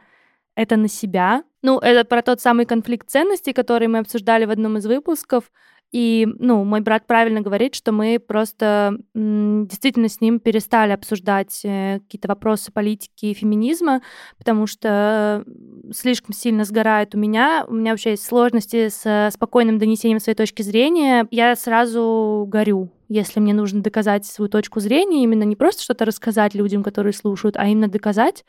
[0.55, 1.43] это на себя.
[1.63, 5.51] Ну, это про тот самый конфликт ценностей, который мы обсуждали в одном из выпусков.
[5.91, 11.59] И, ну, мой брат правильно говорит, что мы просто м, действительно с ним перестали обсуждать
[11.65, 14.01] э, какие-то вопросы политики и феминизма,
[14.37, 17.65] потому что э, слишком сильно сгорает у меня.
[17.67, 21.27] У меня вообще есть сложности с спокойным донесением своей точки зрения.
[21.29, 26.55] Я сразу горю, если мне нужно доказать свою точку зрения, именно не просто что-то рассказать
[26.55, 28.45] людям, которые слушают, а именно доказать,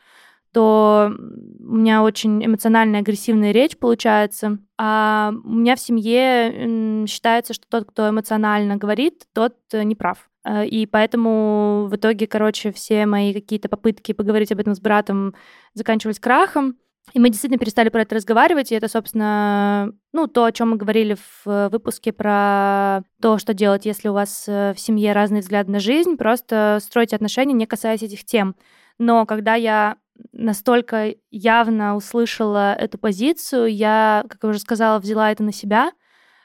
[0.53, 4.59] то у меня очень эмоциональная, агрессивная речь получается.
[4.77, 10.29] А у меня в семье считается, что тот, кто эмоционально говорит, тот не прав.
[10.65, 15.33] И поэтому в итоге, короче, все мои какие-то попытки поговорить об этом с братом
[15.73, 16.77] заканчивались крахом.
[17.13, 20.77] И мы действительно перестали про это разговаривать, и это, собственно, ну, то, о чем мы
[20.77, 25.79] говорили в выпуске про то, что делать, если у вас в семье разные взгляды на
[25.79, 28.55] жизнь, просто стройте отношения, не касаясь этих тем.
[28.99, 29.97] Но когда я
[30.31, 35.91] настолько явно услышала эту позицию, я, как я уже сказала, взяла это на себя.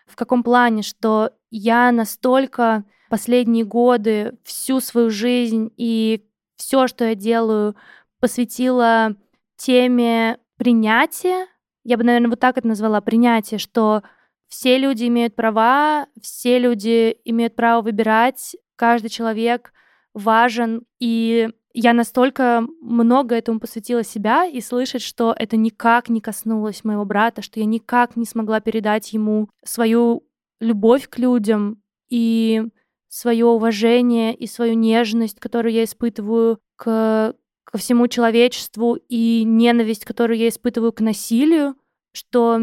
[0.07, 6.25] В каком плане, что я настолько последние годы, всю свою жизнь и
[6.57, 7.77] все, что я делаю,
[8.21, 9.15] посвятила
[9.57, 11.47] теме принятие,
[11.85, 14.03] я бы, наверное, вот так это назвала, принятие, что
[14.49, 19.73] все люди имеют права, все люди имеют право выбирать, каждый человек
[20.15, 26.85] важен, и я настолько много этому посвятила себя и слышать, что это никак не коснулось
[26.85, 30.25] моего брата, что я никак не смогла передать ему свою
[30.61, 32.65] любовь к людям и
[33.09, 40.39] свое уважение и свою нежность, которую я испытываю к, ко всему человечеству, и ненависть, которую
[40.39, 41.77] я испытываю к насилию,
[42.13, 42.61] что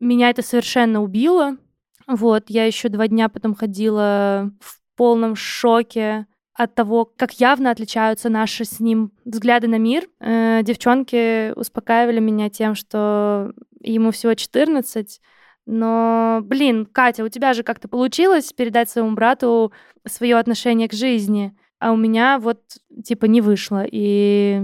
[0.00, 1.56] меня это совершенно убило.
[2.06, 8.28] Вот, я еще два дня потом ходила в полном шоке от того, как явно отличаются
[8.28, 10.08] наши с ним взгляды на мир.
[10.20, 15.20] Э, девчонки успокаивали меня тем, что ему всего 14,
[15.66, 19.72] но, блин, Катя, у тебя же как-то получилось передать своему брату
[20.06, 22.60] свое отношение к жизни, а у меня вот
[23.04, 23.84] типа не вышло.
[23.90, 24.62] И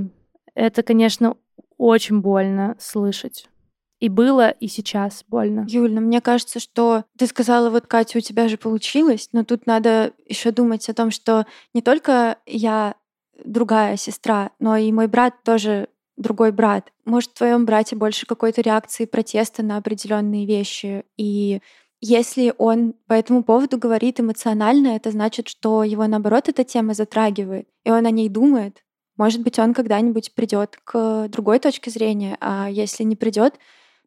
[0.55, 1.37] это, конечно,
[1.77, 3.50] очень больно слышать.
[4.01, 5.67] И было, и сейчас больно.
[5.69, 9.67] Юль, ну мне кажется, что ты сказала, вот, Катя, у тебя же получилось, но тут
[9.67, 12.95] надо еще думать о том, что не только я
[13.45, 16.93] другая сестра, но и мой брат тоже другой брат.
[17.05, 21.05] Может, в твоем брате больше какой-то реакции протеста на определенные вещи.
[21.17, 21.61] И
[22.01, 27.69] если он по этому поводу говорит эмоционально, это значит, что его, наоборот, эта тема затрагивает,
[27.85, 28.83] и он о ней думает.
[29.17, 33.55] Может быть, он когда-нибудь придет к другой точке зрения, а если не придет,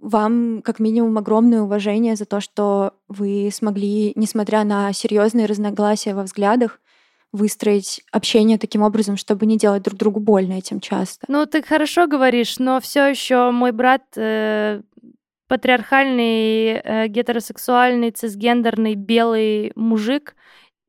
[0.03, 6.23] вам как минимум огромное уважение за то, что вы смогли, несмотря на серьезные разногласия во
[6.23, 6.81] взглядах,
[7.31, 11.25] выстроить общение таким образом, чтобы не делать друг другу больно этим часто.
[11.29, 14.81] Ну, ты хорошо говоришь, но все еще мой брат э,
[15.47, 20.35] патриархальный, э, гетеросексуальный, цисгендерный, белый мужик,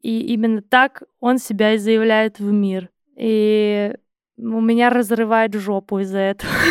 [0.03, 2.91] и именно так он себя и заявляет в мир.
[3.17, 3.95] И
[4.37, 6.53] у меня разрывает жопу из-за этого.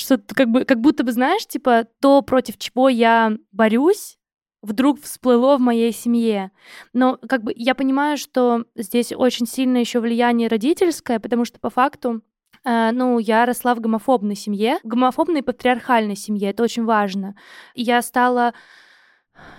[0.00, 4.18] что как бы как будто бы знаешь, типа то против чего я борюсь,
[4.62, 6.50] вдруг всплыло в моей семье.
[6.92, 11.70] Но как бы я понимаю, что здесь очень сильное еще влияние родительское, потому что по
[11.70, 12.22] факту
[12.62, 17.34] Uh, ну, я росла в гомофобной семье, гомофобной патриархальной семье, это очень важно.
[17.74, 18.52] И я стала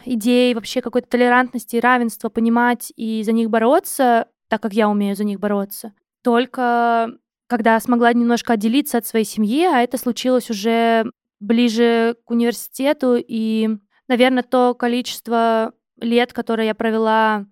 [0.06, 5.16] идеей вообще какой-то толерантности и равенства понимать и за них бороться, так как я умею
[5.16, 7.12] за них бороться, только
[7.52, 11.12] когда смогла немножко отделиться от своей семьи, а это случилось уже
[11.42, 13.68] ближе к университету, и,
[14.08, 17.46] наверное, то количество лет, которое я провела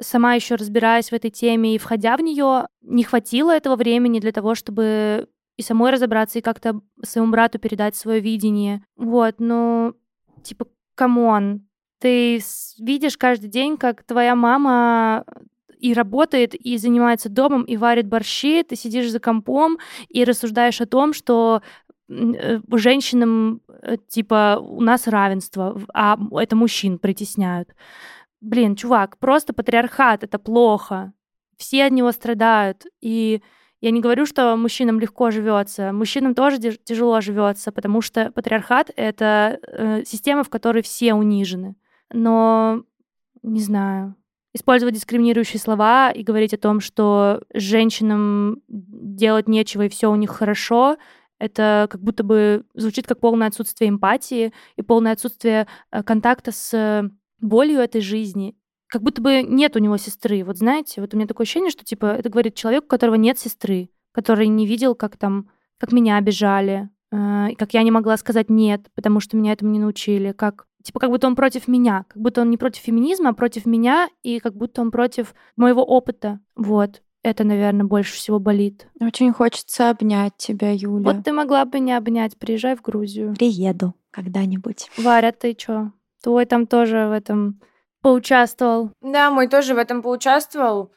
[0.00, 4.32] сама еще разбираясь в этой теме и входя в нее, не хватило этого времени для
[4.32, 8.82] того, чтобы и самой разобраться, и как-то своему брату передать свое видение.
[8.96, 9.94] Вот, ну,
[10.42, 10.66] типа,
[10.96, 11.68] come on,
[12.00, 12.40] ты
[12.80, 15.24] видишь каждый день, как твоя мама
[15.80, 20.86] и работает, и занимается домом, и варит борщи, ты сидишь за компом и рассуждаешь о
[20.86, 21.62] том, что
[22.08, 27.74] э, женщинам, э, типа, у нас равенство, а это мужчин притесняют.
[28.40, 31.12] Блин, чувак, просто патриархат— это плохо.
[31.56, 32.86] Все от него страдают.
[33.00, 33.42] И
[33.80, 35.92] я не говорю, что мужчинам легко живется.
[35.92, 41.76] Мужчинам тоже тяжело живется, потому что патриархат— это э, система, в которой все унижены.
[42.12, 42.84] Но,
[43.42, 44.14] не знаю,
[44.54, 50.30] использовать дискриминирующие слова и говорить о том, что женщинам делать нечего и все у них
[50.30, 50.96] хорошо,
[51.38, 57.10] это как будто бы звучит как полное отсутствие эмпатии и полное отсутствие э, контакта с
[57.40, 58.56] болью этой жизни.
[58.88, 60.42] Как будто бы нет у него сестры.
[60.44, 63.38] Вот знаете, вот у меня такое ощущение, что типа это говорит человек, у которого нет
[63.38, 68.50] сестры, который не видел, как там, как меня обижали, э, как я не могла сказать
[68.50, 72.20] нет, потому что меня этому не научили, как типа как будто он против меня, как
[72.20, 76.40] будто он не против феминизма, а против меня, и как будто он против моего опыта.
[76.56, 77.02] Вот.
[77.22, 78.88] Это, наверное, больше всего болит.
[79.00, 81.12] Очень хочется обнять тебя, Юля.
[81.12, 82.38] Вот ты могла бы не обнять.
[82.38, 83.34] Приезжай в Грузию.
[83.34, 84.88] Приеду когда-нибудь.
[84.96, 85.92] Варя, ты чё?
[86.22, 87.60] Твой там тоже в этом
[88.02, 88.92] поучаствовал.
[89.02, 90.92] Да, мой тоже в этом поучаствовал.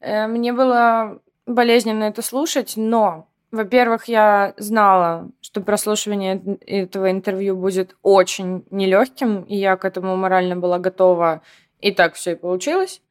[0.00, 7.96] Э, мне было болезненно это слушать, но во-первых, я знала, что прослушивание этого интервью будет
[8.02, 11.42] очень нелегким, и я к этому морально была готова,
[11.80, 13.02] и так все и получилось.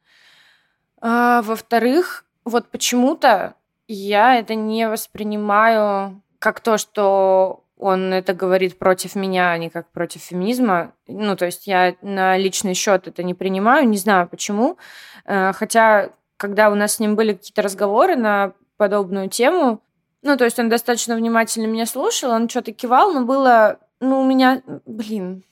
[1.00, 3.54] А, во-вторых, вот почему-то
[3.88, 9.90] я это не воспринимаю как то, что он это говорит против меня, а не как
[9.90, 10.92] против феминизма.
[11.06, 14.78] Ну, то есть я на личный счет это не принимаю, не знаю почему.
[15.24, 19.82] Э, хотя, когда у нас с ним были какие-то разговоры на подобную тему,
[20.26, 23.78] ну, то есть он достаточно внимательно меня слушал, он что-то кивал, но было...
[24.00, 24.62] Ну, у меня...
[24.84, 25.44] Блин.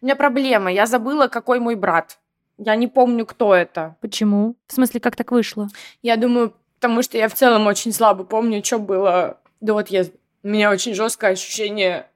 [0.00, 0.72] У меня проблема.
[0.72, 2.18] Я забыла, какой мой брат.
[2.58, 3.96] Я не помню, кто это.
[4.00, 4.56] Почему?
[4.66, 5.68] В смысле, как так вышло?
[6.02, 10.16] Я думаю, потому что я в целом очень слабо помню, что было до отъезда.
[10.42, 12.06] У меня очень жесткое ощущение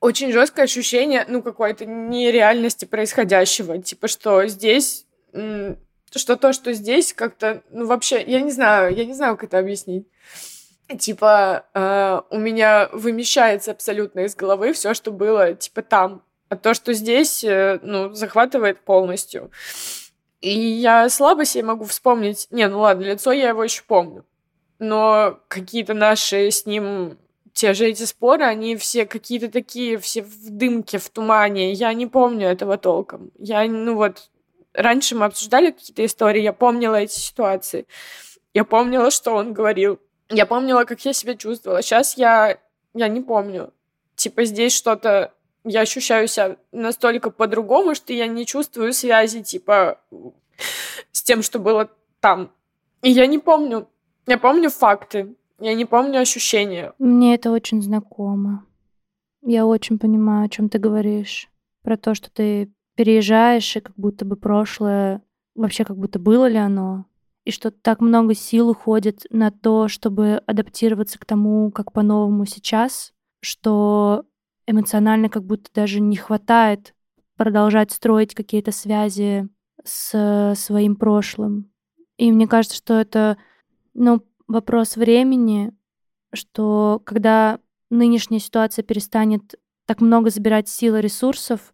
[0.00, 3.78] очень жесткое ощущение, ну, какой-то нереальности происходящего.
[3.78, 5.06] Типа, что здесь
[6.14, 9.58] что то, что здесь как-то, ну, вообще, я не знаю, я не знаю, как это
[9.58, 10.06] объяснить.
[10.96, 16.22] Типа, э, у меня вымещается абсолютно из головы все, что было, типа, там.
[16.48, 19.50] А то, что здесь, э, ну, захватывает полностью.
[20.40, 22.46] И я слабо себе могу вспомнить...
[22.50, 24.24] Не, ну ладно, лицо я его еще помню.
[24.78, 27.18] Но какие-то наши с ним
[27.52, 31.72] те же эти споры, они все какие-то такие, все в дымке, в тумане.
[31.72, 33.32] Я не помню этого толком.
[33.36, 34.30] Я, ну вот,
[34.72, 37.86] раньше мы обсуждали какие-то истории, я помнила эти ситуации.
[38.54, 39.98] Я помнила, что он говорил.
[40.30, 41.82] Я помнила, как я себя чувствовала.
[41.82, 42.58] Сейчас я,
[42.94, 43.72] я не помню.
[44.14, 45.32] Типа здесь что-то...
[45.64, 50.00] Я ощущаю себя настолько по-другому, что я не чувствую связи, типа,
[51.12, 52.50] с тем, что было там.
[53.02, 53.88] И я не помню.
[54.26, 55.34] Я помню факты.
[55.58, 56.94] Я не помню ощущения.
[56.98, 58.64] Мне это очень знакомо.
[59.42, 61.50] Я очень понимаю, о чем ты говоришь.
[61.82, 65.22] Про то, что ты переезжаешь, и как будто бы прошлое
[65.58, 67.04] вообще как будто было ли оно,
[67.48, 73.14] и что так много сил уходит на то, чтобы адаптироваться к тому, как по-новому сейчас,
[73.40, 74.26] что
[74.66, 76.94] эмоционально как будто даже не хватает
[77.38, 79.48] продолжать строить какие-то связи
[79.82, 81.72] с своим прошлым.
[82.18, 83.38] И мне кажется, что это,
[83.94, 85.72] ну, вопрос времени,
[86.34, 89.54] что когда нынешняя ситуация перестанет
[89.86, 91.72] так много забирать сил и ресурсов,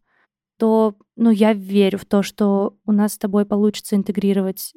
[0.56, 4.72] то ну, я верю в то, что у нас с тобой получится интегрировать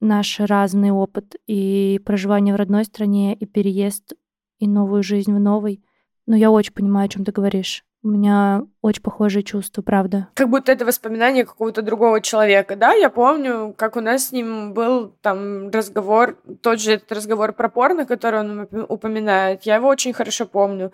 [0.00, 4.14] наш разный опыт и проживание в родной стране, и переезд,
[4.58, 5.82] и новую жизнь в новой.
[6.26, 7.84] Но я очень понимаю, о чем ты говоришь.
[8.02, 10.28] У меня очень похожие чувства, правда.
[10.34, 12.92] Как будто это воспоминание какого-то другого человека, да?
[12.92, 17.70] Я помню, как у нас с ним был там разговор, тот же этот разговор про
[17.70, 19.62] порно, который он упоминает.
[19.62, 20.92] Я его очень хорошо помню.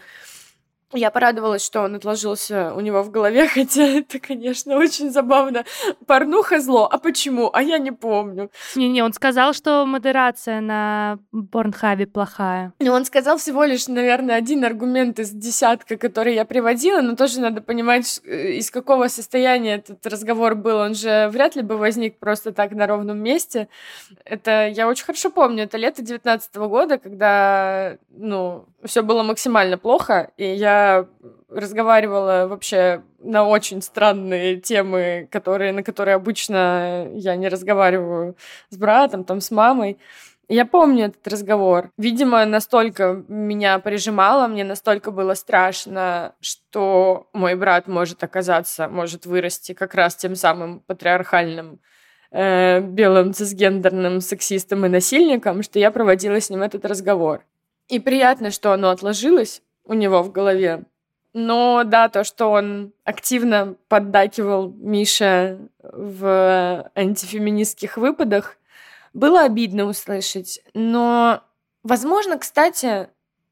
[0.93, 5.65] Я порадовалась, что он отложился у него в голове, хотя это, конечно, очень забавно.
[6.07, 6.89] Порнуха зло.
[6.91, 7.51] А почему?
[7.53, 8.51] А я не помню.
[8.75, 11.19] Не-не, он сказал, что модерация на
[11.53, 12.73] Порнхабе плохая.
[12.81, 17.41] Ну, он сказал всего лишь, наверное, один аргумент из десятка, который я приводила, но тоже
[17.41, 20.79] надо понимать, э, из какого состояния этот разговор был.
[20.79, 23.69] Он же вряд ли бы возник просто так на ровном месте.
[24.25, 25.65] Это я очень хорошо помню.
[25.65, 30.45] Это лето девятнадцатого года, когда, ну, все было максимально плохо, и
[31.49, 38.37] разговаривала вообще на очень странные темы, которые, на которые обычно я не разговариваю
[38.71, 39.99] с братом, там, с мамой.
[40.49, 41.93] Я помню этот разговор.
[41.97, 49.75] Видимо, настолько меня прижимало, мне настолько было страшно, что мой брат может оказаться, может вырасти
[49.75, 51.79] как раз тем самым патриархальным
[52.33, 57.45] э, белым цисгендерным сексистом и насильником, что я проводила с ним этот разговор.
[57.89, 60.85] И приятно, что оно отложилось у него в голове.
[61.33, 68.57] Но да, то, что он активно поддакивал Мише в антифеминистских выпадах,
[69.13, 70.61] было обидно услышать.
[70.75, 71.43] Но,
[71.83, 73.09] возможно, кстати,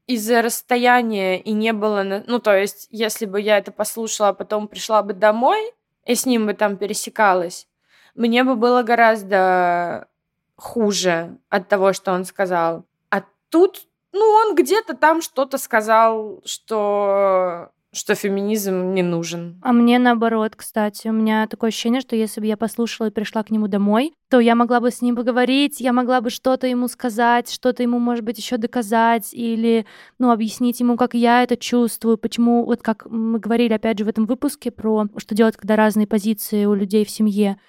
[0.07, 2.23] из-за расстояния и не было...
[2.25, 5.71] Ну, то есть, если бы я это послушала, а потом пришла бы домой
[6.05, 7.67] и с ним бы там пересекалась,
[8.15, 10.07] мне бы было гораздо
[10.55, 12.85] хуже от того, что он сказал.
[13.09, 19.59] А тут ну, он где-то там что-то сказал, что что феминизм не нужен.
[19.63, 21.07] А мне наоборот, кстати.
[21.07, 24.39] У меня такое ощущение, что если бы я послушала и пришла к нему домой, то
[24.39, 28.23] я могла бы с ним поговорить, я могла бы что-то ему сказать, что-то ему, может
[28.23, 29.87] быть, еще доказать или,
[30.19, 34.09] ну, объяснить ему, как я это чувствую, почему, вот как мы говорили, опять же, в
[34.09, 37.59] этом выпуске про что делать, когда разные позиции у людей в семье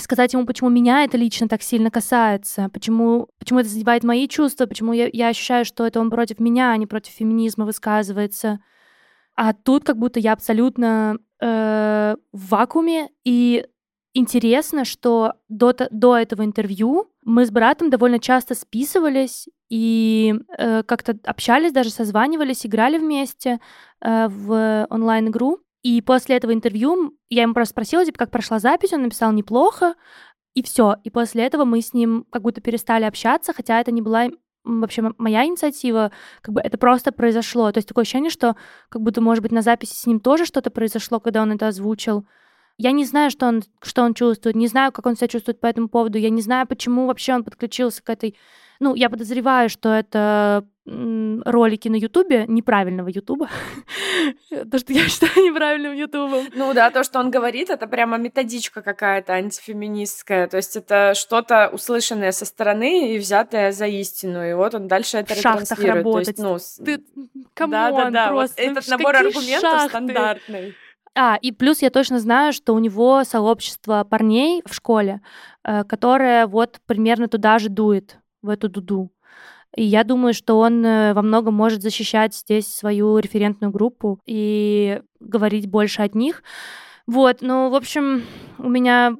[0.00, 4.66] сказать ему, почему меня это лично так сильно касается, почему, почему это задевает мои чувства,
[4.66, 8.60] почему я, я ощущаю, что это он против меня, а не против феминизма высказывается.
[9.34, 13.66] А тут как будто я абсолютно э, в вакууме, и
[14.14, 21.18] интересно, что до, до этого интервью мы с братом довольно часто списывались и э, как-то
[21.24, 23.58] общались, даже созванивались, играли вместе
[24.00, 25.60] э, в онлайн-игру.
[25.82, 29.94] И после этого интервью я ему просто спросила, типа, как прошла запись, он написал неплохо,
[30.54, 30.96] и все.
[31.02, 34.28] И после этого мы с ним как будто перестали общаться, хотя это не была
[34.64, 37.70] вообще моя инициатива, как бы это просто произошло.
[37.72, 38.56] То есть такое ощущение, что
[38.88, 42.26] как будто, может быть, на записи с ним тоже что-то произошло, когда он это озвучил.
[42.78, 45.66] Я не знаю, что он, что он чувствует, не знаю, как он себя чувствует по
[45.66, 48.36] этому поводу, я не знаю, почему вообще он подключился к этой...
[48.82, 53.48] Ну, я подозреваю, что это ролики на Ютубе, неправильного Ютуба,
[54.72, 56.46] то, что я считаю неправильным Ютубом.
[56.52, 61.70] Ну да, то, что он говорит, это прямо методичка какая-то антифеминистская, то есть это что-то
[61.72, 66.36] услышанное со стороны и взятое за истину, и вот он дальше это в шахтах работать.
[66.36, 67.04] То есть, ну, Ты,
[67.54, 69.88] да, да, да, просто, вот этот набор аргументов шахты?
[69.90, 70.74] стандартный.
[71.14, 75.20] А, и плюс я точно знаю, что у него сообщество парней в школе,
[75.62, 79.10] э, которое вот примерно туда же дует, в эту дуду.
[79.74, 85.00] И я думаю, что он э, во многом может защищать здесь свою референтную группу и
[85.20, 86.42] говорить больше от них.
[87.06, 88.22] Вот, ну, в общем,
[88.58, 89.16] у меня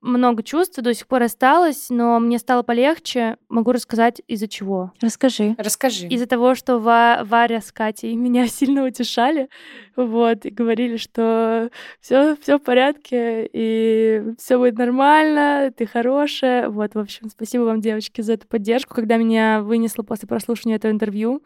[0.00, 3.36] много чувств до сих пор осталось, но мне стало полегче.
[3.48, 4.92] Могу рассказать, из-за чего.
[5.00, 5.54] Расскажи.
[5.58, 6.08] Расскажи.
[6.08, 9.48] Из-за того, что Ва Варя с Катей меня сильно утешали,
[9.94, 11.70] вот, и говорили, что
[12.00, 16.68] все, все в порядке, и все будет нормально, ты хорошая.
[16.68, 20.90] Вот, в общем, спасибо вам, девочки, за эту поддержку, когда меня вынесло после прослушивания этого
[20.92, 21.42] интервью.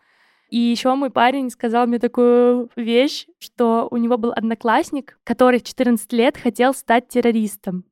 [0.54, 5.64] И еще мой парень сказал мне такую вещь, что у него был одноклассник, который в
[5.64, 7.84] 14 лет хотел стать террористом.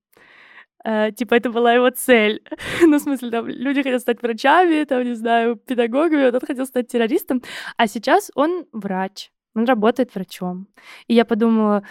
[0.86, 2.40] Uh, типа, это была его цель.
[2.80, 6.64] ну, в смысле, там, люди хотят стать врачами, там, не знаю, педагогами, вот он хотел
[6.66, 7.42] стать террористом.
[7.76, 10.68] А сейчас он врач, он работает врачом.
[11.08, 11.82] И я подумала,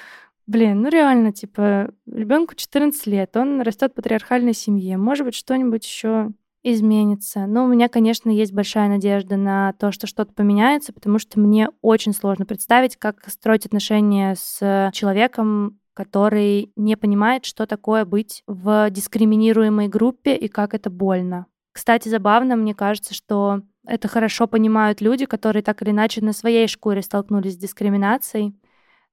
[0.47, 5.83] блин, ну реально, типа, ребенку 14 лет, он растет в патриархальной семье, может быть, что-нибудь
[5.83, 6.31] еще
[6.63, 7.45] изменится.
[7.47, 11.69] Но у меня, конечно, есть большая надежда на то, что что-то поменяется, потому что мне
[11.81, 18.89] очень сложно представить, как строить отношения с человеком, который не понимает, что такое быть в
[18.89, 21.47] дискриминируемой группе и как это больно.
[21.73, 26.67] Кстати, забавно, мне кажется, что это хорошо понимают люди, которые так или иначе на своей
[26.67, 28.55] шкуре столкнулись с дискриминацией.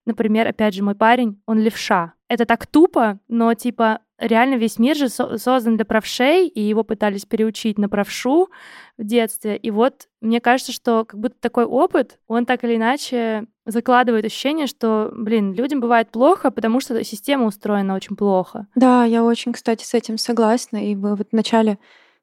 [0.04, 2.14] Например, опять же, мой парень, он левша.
[2.28, 6.84] Это так тупо, но типа реально весь мир же со- создан для правшей, и его
[6.84, 8.48] пытались переучить на правшу
[8.96, 9.56] в детстве.
[9.56, 14.66] И вот мне кажется, что как будто такой опыт, он так или иначе закладывает ощущение,
[14.66, 18.66] что, блин, людям бывает плохо, потому что система устроена очень плохо.
[18.74, 20.78] Да, я очень, кстати, с этим согласна.
[20.90, 21.78] И вы вот вначале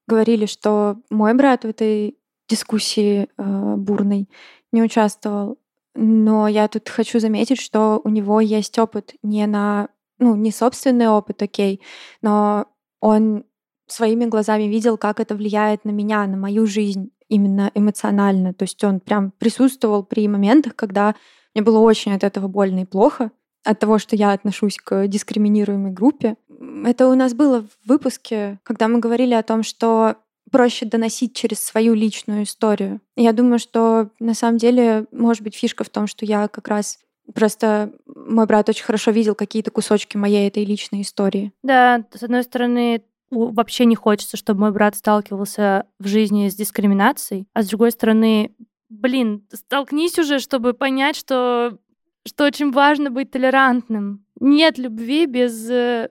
[0.08, 2.18] говорили, что мой брат в этой
[2.50, 4.30] дискуссии э, бурной
[4.72, 5.58] не участвовал.
[5.96, 9.88] Но я тут хочу заметить, что у него есть опыт не на
[10.20, 11.82] ну, не собственный опыт, окей,
[12.22, 12.68] но
[12.99, 13.45] он
[13.88, 18.53] своими глазами видел, как это влияет на меня, на мою жизнь именно эмоционально.
[18.53, 21.16] То есть он прям присутствовал при моментах, когда
[21.53, 23.32] мне было очень от этого больно и плохо,
[23.63, 26.36] от того, что я отношусь к дискриминируемой группе.
[26.86, 30.16] Это у нас было в выпуске, когда мы говорили о том, что
[30.51, 33.01] проще доносить через свою личную историю.
[33.16, 36.99] Я думаю, что на самом деле, может быть, фишка в том, что я как раз
[37.34, 41.52] Просто мой брат очень хорошо видел какие-то кусочки моей этой личной истории.
[41.64, 47.48] Да, с одной стороны, вообще не хочется, чтобы мой брат сталкивался в жизни с дискриминацией,
[47.54, 48.56] а с другой стороны,
[48.90, 51.78] блин, столкнись уже, чтобы понять, что,
[52.26, 54.26] что очень важно быть толерантным.
[54.40, 56.10] Нет любви без э,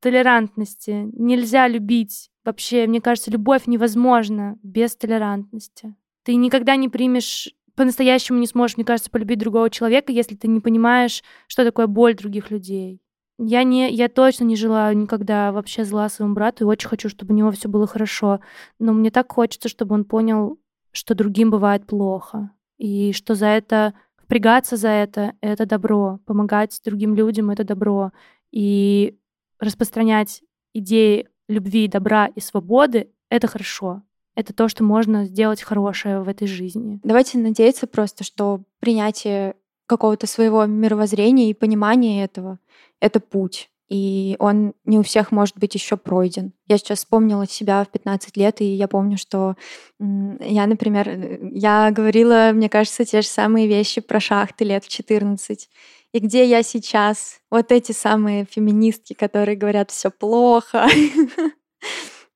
[0.00, 1.08] толерантности.
[1.12, 2.30] Нельзя любить.
[2.44, 5.94] Вообще, мне кажется, любовь невозможна без толерантности.
[6.24, 7.48] Ты никогда не примешь
[7.80, 12.14] по-настоящему не сможешь, мне кажется, полюбить другого человека, если ты не понимаешь, что такое боль
[12.14, 13.00] других людей.
[13.38, 17.32] Я, не, я точно не желаю никогда вообще зла своему брату и очень хочу, чтобы
[17.32, 18.40] у него все было хорошо.
[18.78, 20.58] Но мне так хочется, чтобы он понял,
[20.92, 22.50] что другим бывает плохо.
[22.76, 26.20] И что за это, впрягаться за это, это добро.
[26.26, 28.12] Помогать другим людям— это добро.
[28.50, 29.16] И
[29.58, 30.42] распространять
[30.74, 34.02] идеи любви, добра и свободы— это хорошо
[34.34, 37.00] это то, что можно сделать хорошее в этой жизни.
[37.02, 39.54] Давайте надеяться просто, что принятие
[39.86, 42.58] какого-то своего мировоззрения и понимания этого—
[43.00, 43.70] это путь.
[43.88, 46.52] И он не у всех может быть еще пройден.
[46.68, 49.56] Я сейчас вспомнила себя в 15 лет, и я помню, что
[49.98, 55.68] я, например, я говорила, мне кажется, те же самые вещи про шахты лет в 14.
[56.12, 57.40] И где я сейчас?
[57.50, 60.86] Вот эти самые феминистки, которые говорят, все плохо.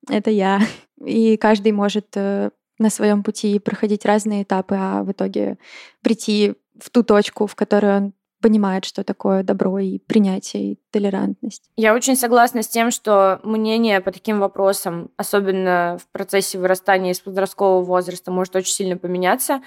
[0.08, 0.60] Это я.
[1.04, 5.58] И каждый может э, на своем пути проходить разные этапы, а в итоге
[6.02, 8.12] прийти в ту точку, в которой он
[8.44, 11.70] понимает, что такое добро и принятие, и толерантность.
[11.76, 17.20] Я очень согласна с тем, что мнение по таким вопросам, особенно в процессе вырастания из
[17.20, 19.62] подросткового возраста, может очень сильно поменяться,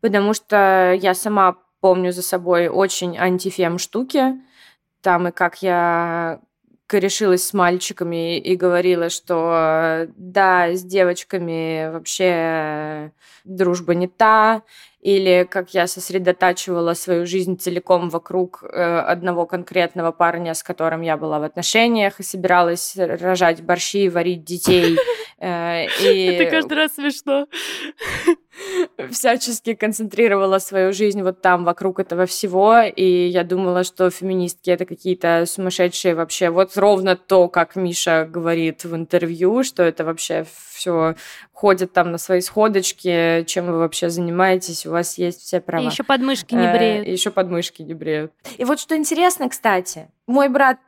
[0.00, 4.40] потому что я сама помню за собой очень антифем штуки,
[5.02, 6.40] там и как я
[6.86, 13.12] корешилась с мальчиками и говорила, что да, с девочками вообще
[13.44, 14.62] дружба не та,
[15.00, 21.18] или как я сосредотачивала свою жизнь целиком вокруг э, одного конкретного парня, с которым я
[21.18, 24.96] была в отношениях и собиралась рожать борщи, варить детей.
[25.38, 26.26] Э, и...
[26.26, 27.46] Это каждый раз смешно.
[29.10, 34.86] всячески концентрировала свою жизнь вот там, вокруг этого всего, и я думала, что феминистки это
[34.86, 36.50] какие-то сумасшедшие вообще.
[36.50, 41.14] Вот ровно то, как Миша говорит в интервью, что это вообще все
[41.52, 45.82] ходят там на свои сходочки, чем вы вообще занимаетесь, у вас есть все права.
[45.82, 47.06] И еще подмышки не бреют.
[47.06, 48.32] Э, еще подмышки не бреют.
[48.56, 50.78] И вот что интересно, кстати, мой брат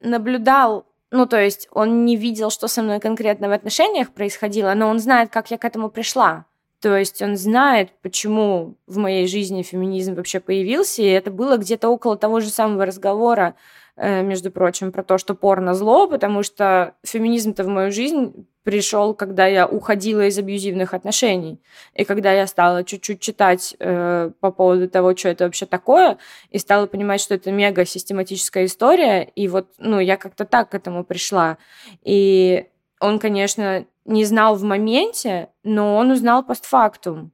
[0.00, 4.88] наблюдал ну, то есть он не видел, что со мной конкретно в отношениях происходило, но
[4.88, 6.46] он знает, как я к этому пришла.
[6.80, 11.90] То есть он знает, почему в моей жизни феминизм вообще появился, и это было где-то
[11.90, 13.54] около того же самого разговора,
[13.96, 19.46] между прочим, про то, что порно зло, потому что феминизм-то в мою жизнь пришел, когда
[19.46, 21.60] я уходила из абьюзивных отношений,
[21.94, 26.18] и когда я стала чуть-чуть читать э, по поводу того, что это вообще такое,
[26.50, 30.74] и стала понимать, что это мега систематическая история, и вот, ну, я как-то так к
[30.74, 31.58] этому пришла.
[32.02, 32.68] И
[33.00, 37.32] он, конечно, не знал в моменте, но он узнал постфактум,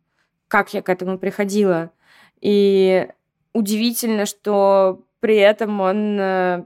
[0.49, 1.91] как я к этому приходила.
[2.41, 3.07] И
[3.53, 6.65] удивительно, что при этом он э,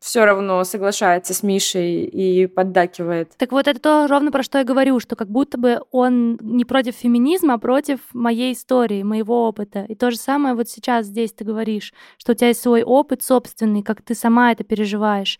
[0.00, 3.32] все равно соглашается с Мишей и поддакивает.
[3.36, 6.64] Так вот, это то ровно про что я говорю, что как будто бы он не
[6.64, 9.84] против феминизма, а против моей истории, моего опыта.
[9.88, 13.22] И то же самое вот сейчас здесь ты говоришь, что у тебя есть свой опыт
[13.22, 15.38] собственный, как ты сама это переживаешь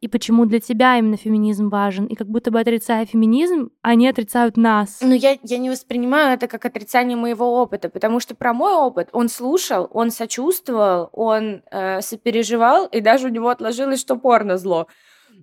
[0.00, 2.06] и почему для тебя именно феминизм важен.
[2.06, 4.98] И как будто бы отрицая феминизм, они отрицают нас.
[5.02, 9.10] Но я, я не воспринимаю это как отрицание моего опыта, потому что про мой опыт
[9.12, 14.88] он слушал, он сочувствовал, он э, сопереживал, и даже у него отложилось, что порно зло.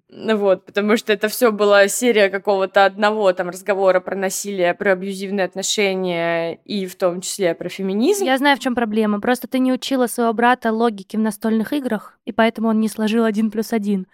[0.09, 5.45] Вот, потому что это все была серия какого-то одного там разговора про насилие, про абьюзивные
[5.45, 8.23] отношения и в том числе про феминизм.
[8.23, 9.19] Я знаю, в чем проблема.
[9.19, 13.25] Просто ты не учила своего брата логике в настольных играх, и поэтому он не сложил
[13.25, 14.07] один плюс один.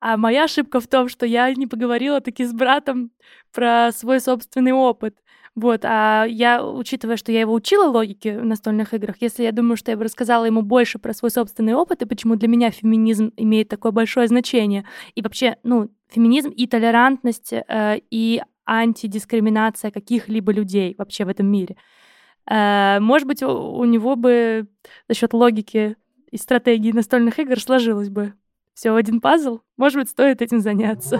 [0.00, 3.10] А моя ошибка в том, что я не поговорила таки с братом
[3.52, 5.16] про свой собственный опыт.
[5.56, 9.76] Вот, а я, учитывая, что я его учила логике в настольных играх, если я думаю,
[9.76, 13.32] что я бы рассказала ему больше про свой собственный опыт и почему для меня феминизм
[13.36, 20.94] имеет такое большое значение, и вообще, ну, феминизм и толерантность, э, и антидискриминация каких-либо людей
[20.96, 21.76] вообще в этом мире.
[22.48, 24.68] Э, может быть, у, у него бы
[25.08, 25.96] за счет логики
[26.30, 28.34] и стратегии настольных игр сложилось бы
[28.80, 31.18] все в один пазл, может быть, стоит этим заняться.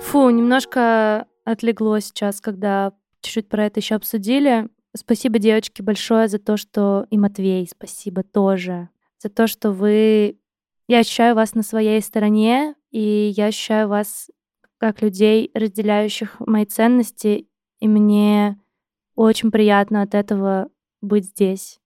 [0.00, 4.68] Фу, немножко отлегло сейчас, когда чуть-чуть про это еще обсудили.
[4.96, 7.06] Спасибо, девочки, большое за то, что...
[7.10, 8.88] И Матвей, спасибо тоже.
[9.22, 10.40] За то, что вы...
[10.88, 14.32] Я ощущаю вас на своей стороне, и я ощущаю вас
[14.78, 17.46] как людей, разделяющих мои ценности,
[17.78, 18.60] и мне
[19.14, 21.78] очень приятно от этого быть здесь.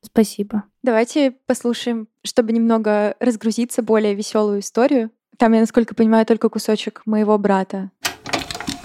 [0.00, 0.62] Спасибо.
[0.84, 5.10] Давайте послушаем, чтобы немного разгрузиться, более веселую историю.
[5.38, 7.90] Там, я насколько понимаю, только кусочек моего брата.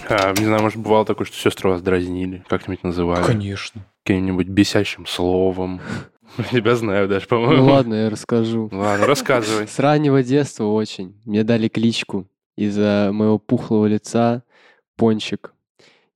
[0.08, 3.26] А, не знаю, может, бывало такое, что сестры вас дразнили, как-нибудь называли.
[3.26, 3.86] Конечно.
[4.06, 5.82] Каким-нибудь бесящим словом.
[6.52, 7.66] Тебя знаю даже, по-моему.
[7.66, 8.70] Ну ладно, я расскажу.
[8.72, 9.68] Ладно, рассказывай.
[9.68, 11.20] С раннего детства очень.
[11.26, 14.44] Мне дали кличку из-за моего пухлого лица
[14.96, 15.54] Пончик.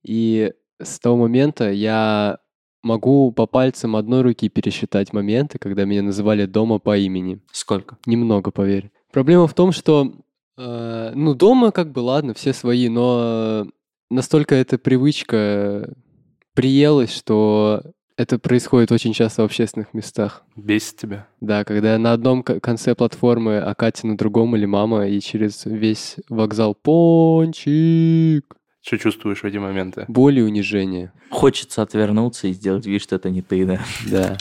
[0.02, 0.50] И
[0.82, 2.38] с того момента я
[2.84, 7.40] Могу по пальцам одной руки пересчитать моменты, когда меня называли дома по имени.
[7.50, 7.96] Сколько?
[8.04, 8.92] Немного, поверь.
[9.10, 10.12] Проблема в том, что,
[10.58, 13.66] э, ну, дома как бы, ладно, все свои, но
[14.10, 15.94] настолько эта привычка
[16.52, 17.82] приелась, что
[18.18, 20.44] это происходит очень часто в общественных местах.
[20.54, 21.26] Бесит тебя?
[21.40, 26.16] Да, когда на одном конце платформы, а Катя на другом или мама, и через весь
[26.28, 28.44] вокзал «Пончик!»
[28.84, 30.04] Что чувствуешь в эти моменты?
[30.08, 31.10] Боль и унижение.
[31.30, 33.80] Хочется отвернуться и сделать вид, что это не ты, да?
[34.10, 34.36] Да.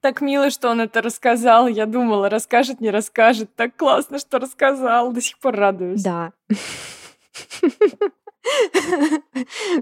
[0.00, 1.66] Так мило, что он это рассказал.
[1.66, 3.52] Я думала, расскажет, не расскажет.
[3.56, 5.12] Так классно, что рассказал.
[5.12, 6.00] До сих пор радуюсь.
[6.00, 6.32] Да.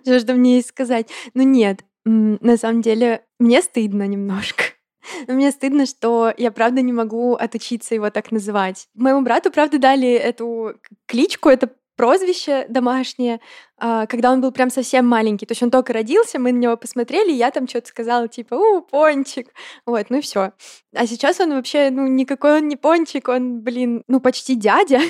[0.00, 1.10] Что же мне есть сказать?
[1.34, 4.64] Ну нет, на самом деле мне стыдно немножко.
[5.28, 8.88] Мне стыдно, что я правда не могу отучиться его так называть.
[8.94, 10.74] Моему брату, правда, дали эту
[11.06, 13.40] кличку, это прозвище домашнее,
[13.78, 15.46] а, когда он был прям совсем маленький.
[15.46, 18.54] То есть он только родился, мы на него посмотрели, и я там что-то сказала, типа,
[18.54, 19.48] у, пончик.
[19.86, 20.52] Вот, ну все.
[20.94, 25.00] А сейчас он вообще, ну, никакой он не пончик, он, блин, ну, почти дядя.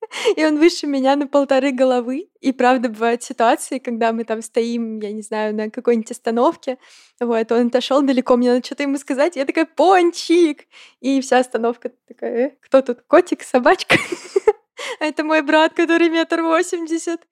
[0.36, 2.28] и он выше меня на полторы головы.
[2.40, 6.78] И правда бывают ситуации, когда мы там стоим, я не знаю, на какой-нибудь остановке,
[7.20, 10.66] вот, он отошел далеко, мне надо что-то ему сказать, я такая, пончик!
[11.00, 13.96] И вся остановка такая, э, кто тут, котик, собачка?
[15.00, 17.26] Это мой брат, который метр восемьдесят.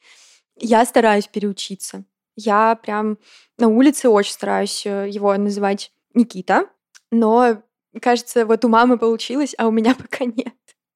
[0.57, 2.05] Я стараюсь переучиться.
[2.37, 3.19] Я прям
[3.59, 6.69] на улице очень стараюсь э, его называть Никита,
[7.11, 7.63] но,
[8.01, 10.55] кажется, вот у мамы получилось, а у меня пока нет.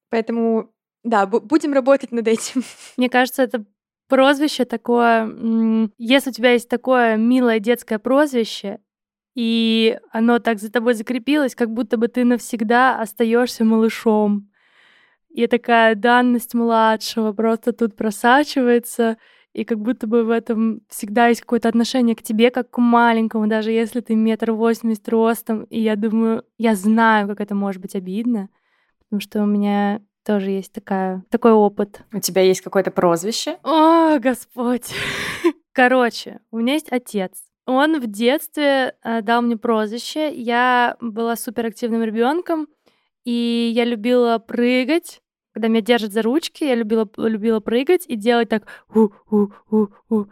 [0.09, 0.71] Поэтому
[1.03, 2.63] да, будем работать над этим.
[2.97, 3.65] Мне кажется, это
[4.07, 5.89] прозвище такое...
[5.97, 8.79] Если у тебя есть такое милое детское прозвище,
[9.33, 14.50] и оно так за тобой закрепилось, как будто бы ты навсегда остаешься малышом.
[15.33, 19.17] И такая данность младшего просто тут просачивается,
[19.53, 23.47] и как будто бы в этом всегда есть какое-то отношение к тебе, как к маленькому,
[23.47, 25.63] даже если ты метр восемьдесят ростом.
[25.63, 28.49] И я думаю, я знаю, как это может быть обидно,
[28.99, 32.01] потому что у меня тоже есть такая, такой опыт.
[32.13, 33.57] У тебя есть какое-то прозвище?
[33.63, 34.93] О, Господь.
[35.73, 37.31] Короче, у меня есть отец.
[37.65, 40.33] Он в детстве э, дал мне прозвище.
[40.33, 42.67] Я была суперактивным ребенком,
[43.23, 45.20] и я любила прыгать.
[45.53, 50.25] Когда меня держат за ручки, я любила, любила прыгать и делать так у-у-у-у.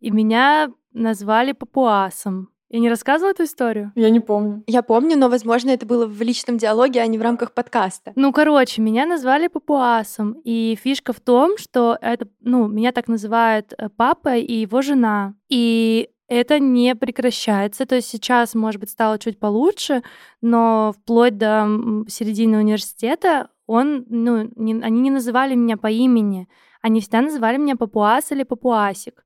[0.00, 2.50] И меня назвали папуасом.
[2.70, 3.92] Я не рассказывала эту историю?
[3.94, 4.62] Я не помню.
[4.66, 8.12] Я помню, но, возможно, это было в личном диалоге, а не в рамках подкаста.
[8.14, 10.36] Ну, короче, меня назвали папуасом.
[10.44, 15.34] И фишка в том, что это, ну, меня так называют э, папа и его жена.
[15.48, 17.86] И это не прекращается.
[17.86, 20.02] То есть сейчас, может быть, стало чуть получше,
[20.42, 21.66] но вплоть до
[22.08, 26.48] середины университета он, ну, не, они не называли меня по имени.
[26.80, 29.24] Они всегда называли меня папуас или папуасик.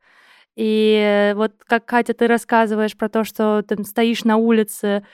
[0.56, 5.06] И вот как, Катя, ты рассказываешь про то, что ты стоишь на улице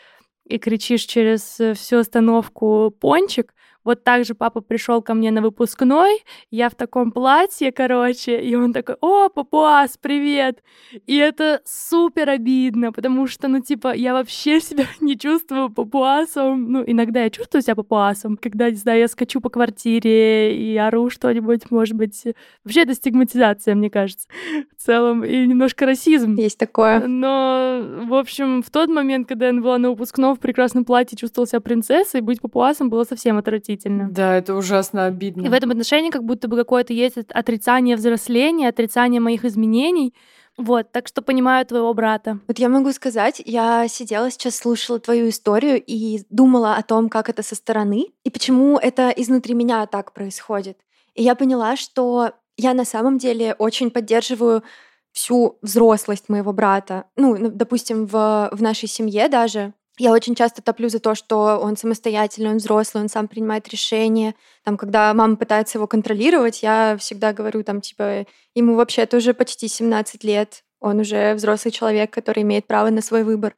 [0.45, 3.53] и кричишь через всю остановку «пончик»,
[3.89, 8.55] вот так же папа пришел ко мне на выпускной, я в таком платье, короче, и
[8.55, 10.63] он такой, о, папуас, привет!
[11.07, 16.71] И это супер обидно, потому что, ну, типа, я вообще себя не чувствую папуасом.
[16.71, 21.09] Ну, иногда я чувствую себя папуасом, когда, не знаю, я скачу по квартире и ору
[21.09, 22.27] что-нибудь, может быть.
[22.65, 24.29] Вообще это стигматизация, мне кажется,
[24.77, 26.35] в целом, и немножко расизм.
[26.35, 27.07] Есть такое.
[27.07, 31.49] Но, в общем, в тот момент, когда я была на выпускном в прекрасном платье, чувствовала
[31.49, 34.11] себя принцессой, быть папуасом было совсем отвратительно отвратительно.
[34.11, 35.47] Да, это ужасно обидно.
[35.47, 40.15] И в этом отношении как будто бы какое-то есть отрицание взросления, отрицание моих изменений.
[40.57, 42.41] Вот, так что понимаю твоего брата.
[42.49, 47.29] Вот я могу сказать, я сидела сейчас, слушала твою историю и думала о том, как
[47.29, 50.79] это со стороны, и почему это изнутри меня так происходит.
[51.15, 54.65] И я поняла, что я на самом деле очень поддерживаю
[55.13, 57.05] всю взрослость моего брата.
[57.17, 61.77] Ну, допустим, в, в нашей семье даже я очень часто топлю за то, что он
[61.77, 64.35] самостоятельный, он взрослый, он сам принимает решения.
[64.65, 69.69] Там, когда мама пытается его контролировать, я всегда говорю, там, типа, ему вообще-то уже почти
[69.69, 73.57] 17 лет, он уже взрослый человек, который имеет право на свой выбор.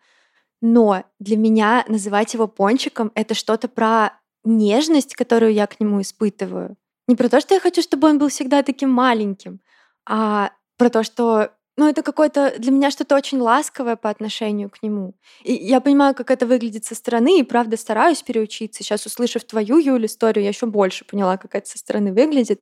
[0.63, 4.13] Но для меня называть его пончиком— это что-то про
[4.45, 6.77] нежность, которую я к нему испытываю.
[7.07, 9.61] Не про то, что я хочу, чтобы он был всегда таким маленьким,
[10.07, 11.51] а про то, что
[11.81, 15.15] ну, это какое-то для меня что-то очень ласковое по отношению к нему.
[15.43, 18.83] И я понимаю, как это выглядит со стороны, и правда стараюсь переучиться.
[18.83, 22.61] Сейчас, услышав твою, Юль, историю, я еще больше поняла, как это со стороны выглядит.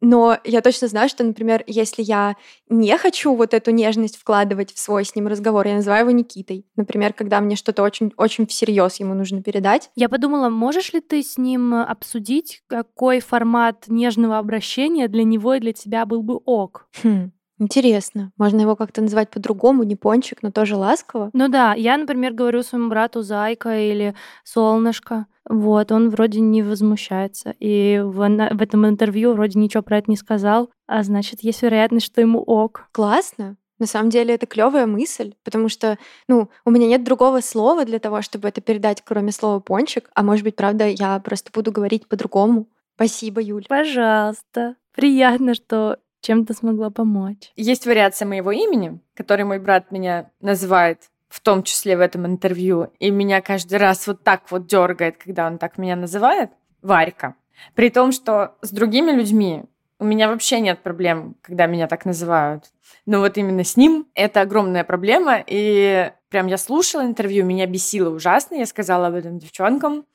[0.00, 2.36] Но я точно знаю, что, например, если я
[2.70, 6.64] не хочу вот эту нежность вкладывать в свой с ним разговор, я называю его Никитой.
[6.74, 9.90] Например, когда мне что-то очень, очень всерьез ему нужно передать.
[9.94, 15.60] Я подумала, можешь ли ты с ним обсудить, какой формат нежного обращения для него и
[15.60, 16.88] для тебя был бы ок?
[17.02, 17.32] Хм.
[17.58, 18.32] Интересно.
[18.36, 21.30] Можно его как-то называть по-другому, не пончик, но тоже ласково.
[21.32, 25.26] Ну да, я, например, говорю своему брату зайка или солнышко.
[25.48, 27.54] Вот, он вроде не возмущается.
[27.58, 32.06] И в, в этом интервью вроде ничего про это не сказал, а значит, есть вероятность,
[32.06, 32.88] что ему ок.
[32.92, 33.56] Классно.
[33.78, 38.00] На самом деле это клевая мысль, потому что, ну, у меня нет другого слова для
[38.00, 40.10] того, чтобы это передать, кроме слова пончик.
[40.14, 42.66] А может быть, правда, я просто буду говорить по-другому.
[42.96, 43.66] Спасибо, Юль.
[43.68, 44.74] Пожалуйста.
[44.94, 47.52] Приятно, что чем-то смогла помочь.
[47.56, 52.92] Есть вариация моего имени, который мой брат меня называет, в том числе в этом интервью,
[52.98, 56.50] и меня каждый раз вот так вот дергает, когда он так меня называет,
[56.82, 57.34] Варька.
[57.74, 59.64] При том, что с другими людьми
[59.98, 62.64] у меня вообще нет проблем, когда меня так называют.
[63.04, 65.42] Но вот именно с ним это огромная проблема.
[65.44, 68.54] И прям я слушала интервью, меня бесило ужасно.
[68.54, 70.06] Я сказала об этом девчонкам.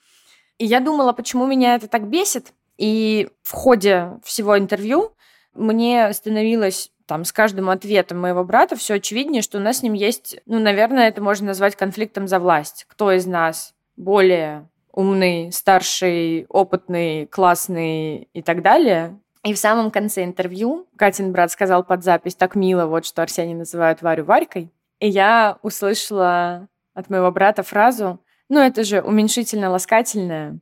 [0.58, 2.54] И я думала, почему меня это так бесит.
[2.78, 5.12] И в ходе всего интервью
[5.54, 9.93] мне становилось там с каждым ответом моего брата все очевиднее, что у нас с ним
[9.93, 12.86] есть, ну, наверное, это можно назвать конфликтом за власть.
[12.88, 19.20] Кто из нас более умный, старший, опытный, классный и так далее.
[19.43, 23.56] И в самом конце интервью Катин брат сказал под запись так мило, вот что Арсений
[23.56, 24.72] называют Варю Варькой.
[24.99, 30.60] И я услышала от моего брата фразу, ну это же уменьшительно-ласкательное.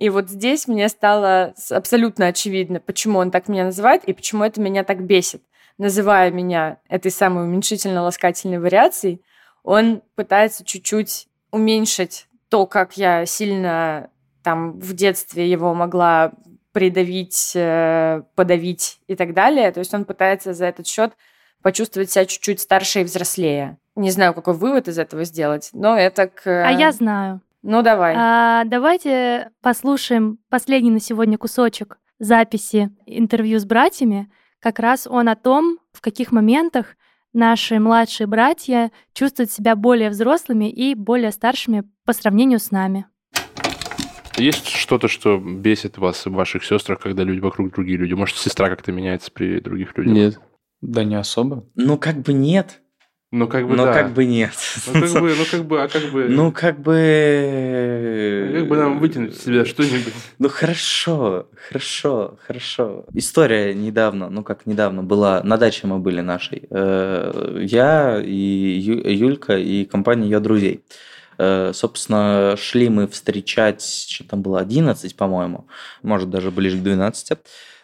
[0.00, 4.58] И вот здесь мне стало абсолютно очевидно, почему он так меня называет и почему это
[4.58, 5.42] меня так бесит.
[5.76, 9.22] Называя меня этой самой уменьшительно-ласкательной вариацией,
[9.62, 14.08] он пытается чуть-чуть уменьшить то, как я сильно
[14.42, 16.32] там в детстве его могла
[16.72, 19.70] придавить, э, подавить и так далее.
[19.70, 21.12] То есть он пытается за этот счет
[21.60, 23.76] почувствовать себя чуть-чуть старше и взрослее.
[23.96, 26.46] Не знаю, какой вывод из этого сделать, но это к...
[26.46, 27.42] А я знаю.
[27.62, 28.14] Ну, давай.
[28.16, 34.30] А, давайте послушаем последний на сегодня кусочек записи интервью с братьями.
[34.60, 36.96] Как раз он о том, в каких моментах
[37.32, 43.06] наши младшие братья чувствуют себя более взрослыми и более старшими по сравнению с нами.
[44.36, 48.14] Есть что-то, что бесит вас в ваших сестрах, когда люди вокруг другие люди?
[48.14, 50.14] Может, сестра как-то меняется при других людях?
[50.14, 50.40] Нет.
[50.80, 51.66] Да не особо.
[51.74, 52.80] Ну, как бы нет.
[53.32, 53.92] Ну, как бы Но да.
[53.92, 54.52] как бы нет.
[54.92, 56.24] Ну, как бы, ну, как бы, а как бы...
[56.28, 58.50] Ну, как бы...
[58.54, 60.12] Как бы нам вытянуть из себя что-нибудь?
[60.40, 63.04] Ну, хорошо, хорошо, хорошо.
[63.14, 66.66] История недавно, ну, как недавно была, на даче мы были нашей.
[66.70, 70.82] Э, Я и Юлька и компания ее друзей.
[71.38, 75.68] Э, Собственно, шли мы встречать, что там было, 11, по-моему,
[76.02, 77.38] может, даже ближе к 12.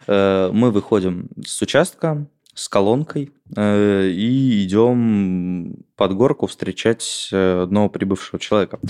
[0.09, 2.27] Э, Мы выходим с участка,
[2.57, 8.81] с колонкой э, и идем под горку встречать э, одного прибывшего человека.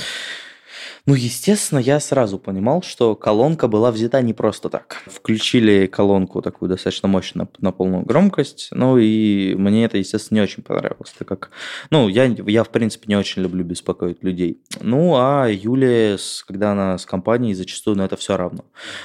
[1.09, 4.97] Ну, естественно, я сразу понимал, что колонка была взята не просто так.
[5.07, 10.43] Включили колонку такую достаточно мощную на, на полную громкость, ну и мне это, естественно, не
[10.43, 11.51] очень понравилось, так как,
[11.91, 14.61] ну, я, я в принципе не очень люблю беспокоить людей.
[14.81, 18.65] Ну, а Юле, с- когда она с компанией, зачастую на это все равно.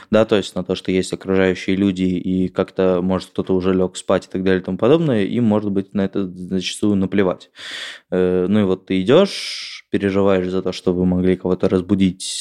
[0.10, 3.96] Да, то есть на то, что есть окружающие люди, и как-то, может, кто-то уже лег
[3.96, 7.52] спать и так далее и тому подобное, им, может быть, на это зачастую наплевать.
[8.10, 11.91] Э, Ну и вот ты идешь, переживаешь за то, что вы могли кого-то разбудить,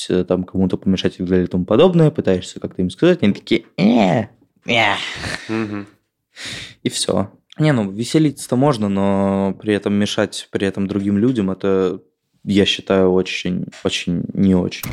[0.09, 3.33] э, там кому-то помешать и так далее и тому подобное, пытаешься как-то им сказать, они
[3.33, 4.27] такие, э,
[4.67, 4.95] э,
[6.83, 7.31] и все.
[7.59, 12.01] Не, ну веселиться-то можно, но при этом мешать при этом другим людям, это,
[12.45, 14.89] я считаю, очень, очень не очень.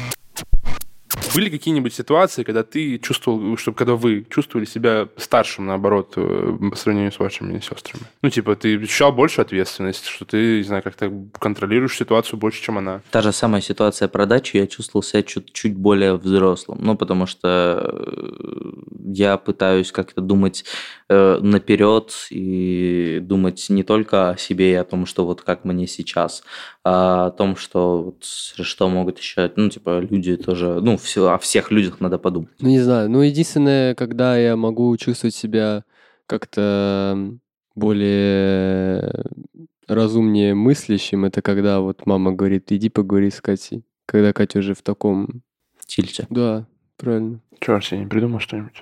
[1.34, 6.76] Были какие-нибудь ситуации, когда ты чувствовал, что когда вы чувствовали себя старшим, наоборот, э, по
[6.76, 8.06] сравнению с вашими сестрами?
[8.22, 12.78] Ну, типа, ты ощущал больше ответственность, что ты, не знаю, как-то контролируешь ситуацию больше, чем
[12.78, 13.02] она.
[13.12, 16.80] Та же самая ситуация про дачу, я чувствовал себя чуть-чуть более взрослым.
[16.82, 18.68] Ну, потому что э,
[19.06, 20.66] я пытаюсь как-то думать
[21.10, 25.88] э, наперед и думать не только о себе и о том, что вот как мне
[25.88, 26.44] сейчас,
[26.84, 31.38] а о том, что вот что могут еще, ну, типа, люди тоже, ну, все, о
[31.38, 32.50] всех людях надо подумать.
[32.60, 33.10] Ну, не знаю.
[33.10, 35.84] Ну, единственное, когда я могу чувствовать себя
[36.26, 37.32] как-то
[37.76, 39.26] более
[39.88, 43.86] разумнее мыслящим, это когда вот мама говорит, иди поговори с Катей.
[44.06, 45.42] Когда Катя уже в таком...
[45.86, 46.28] Тильте.
[46.30, 46.66] Да,
[46.98, 47.40] правильно.
[47.62, 48.82] Че, Арсений, придумал что-нибудь?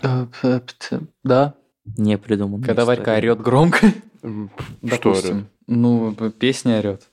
[1.23, 1.53] Да.
[1.97, 2.65] Не придумано.
[2.65, 3.91] Когда Варька орет громко,
[4.21, 4.49] Что
[4.81, 5.47] допустим.
[5.67, 7.09] Ну, песня орет.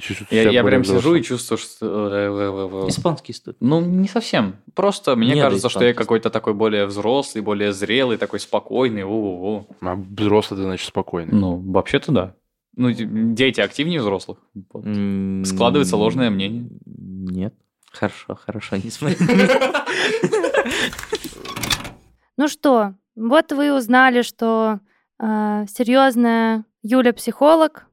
[0.00, 2.86] Чувствуешь Я, я более прям сижу и чувствую, что...
[2.88, 3.56] Испанский студ.
[3.60, 4.56] Ну, не совсем.
[4.74, 9.04] Просто мне Не кажется, что я какой-то такой более взрослый, более зрелый, такой спокойный.
[9.04, 9.66] У-у-у.
[9.80, 11.32] А взрослый, это значит спокойный.
[11.32, 12.34] Ну, вообще-то да.
[12.74, 14.38] Ну, дети активнее взрослых.
[14.72, 14.84] Вот.
[15.46, 16.68] Складывается ложное мнение.
[16.84, 17.54] Нет.
[17.92, 19.16] Хорошо, хорошо, не смотри.
[22.36, 24.80] Ну что, вот вы узнали, что
[25.18, 27.86] серьезная Юля психолог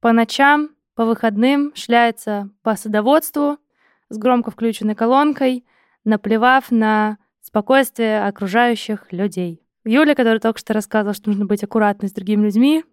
[0.00, 3.58] по ночам, по выходным шляется по садоводству
[4.08, 5.64] с громко включенной колонкой,
[6.02, 9.62] наплевав на спокойствие окружающих людей.
[9.84, 12.84] Юля, которая только что рассказывала, что нужно быть аккуратной с другими людьми,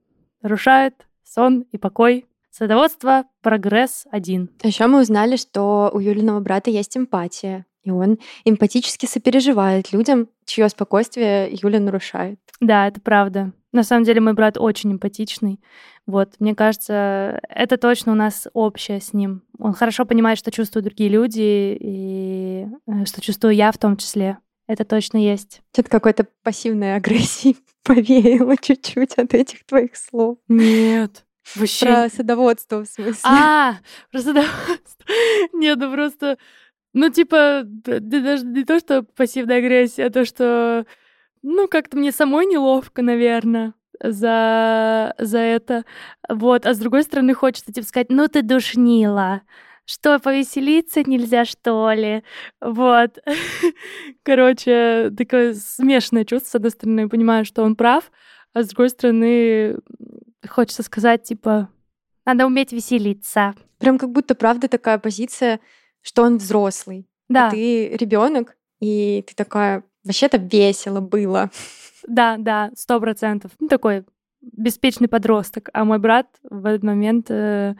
[0.43, 2.28] нарушает сон и покой.
[2.51, 4.51] Садоводство прогресс один.
[4.62, 10.30] А еще мы узнали, что у Юлиного брата есть эмпатия, и он эмпатически сопереживает людям,
[10.45, 12.39] чье спокойствие Юля нарушает.
[12.60, 13.51] Да, это правда.
[13.76, 15.59] На самом деле мой брат очень эмпатичный.
[16.07, 19.41] Вот, мне кажется, это точно у нас общее с ним.
[19.59, 24.38] Он хорошо понимает, что чувствуют другие люди, и э, что чувствую я в том числе.
[24.67, 25.61] Это точно есть.
[25.73, 30.38] Что-то какой-то пассивной агрессии повеяло чуть-чуть от этих твоих слов.
[30.47, 31.26] Нет.
[31.53, 31.86] Вообще.
[31.86, 33.19] Про садоводство, в смысле.
[33.26, 34.45] А, просто да.
[35.53, 36.38] Нет, ну просто...
[36.93, 40.86] Ну, типа, даже не то, что пассивная агрессия, а то, что...
[41.48, 45.86] Ну, как-то мне самой неловко, наверное, за, за это.
[46.28, 46.66] Вот.
[46.66, 49.43] А с другой стороны, хочется, типа, сказать, ну, ты душнила.
[49.86, 52.24] что повеселиться нельзя, что ли?
[52.62, 53.20] Вот.
[54.24, 56.50] Короче, такое смешанное чувство.
[56.50, 58.12] С одной стороны, понимаю, что он прав,
[58.54, 59.78] а с другой стороны,
[60.50, 61.70] хочется сказать, типа,
[62.26, 63.54] надо уметь веселиться.
[63.78, 65.60] Прям как будто правда такая позиция,
[66.02, 67.08] что он взрослый.
[67.30, 67.50] Да.
[67.50, 71.49] А ты ребенок, и ты такая, вообще-то весело было.
[72.08, 73.51] Да, да, сто процентов.
[73.60, 74.06] Ну, такой
[74.41, 77.76] беспечный подросток, а мой брат в этот момент э,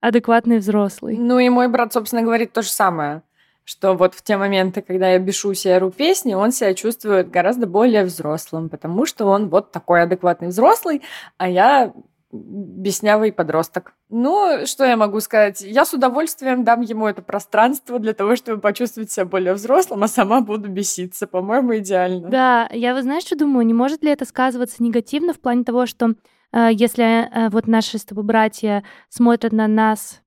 [0.00, 1.16] адекватный взрослый.
[1.16, 3.22] Ну и мой брат, собственно, говорит то же самое
[3.68, 7.66] что вот в те моменты, когда я бешусь и ору песни, он себя чувствует гораздо
[7.66, 11.02] более взрослым, потому что он вот такой адекватный взрослый,
[11.36, 11.92] а я
[12.30, 13.94] беснявый подросток.
[14.10, 15.60] Ну, что я могу сказать?
[15.62, 20.08] Я с удовольствием дам ему это пространство для того, чтобы почувствовать себя более взрослым, а
[20.08, 21.26] сама буду беситься.
[21.26, 22.28] По-моему, идеально.
[22.28, 23.64] Да, я, вы знаешь, что думаю?
[23.64, 26.14] Не может ли это сказываться негативно в плане того, что
[26.52, 30.20] э, если э, вот наши с тобой братья смотрят на нас,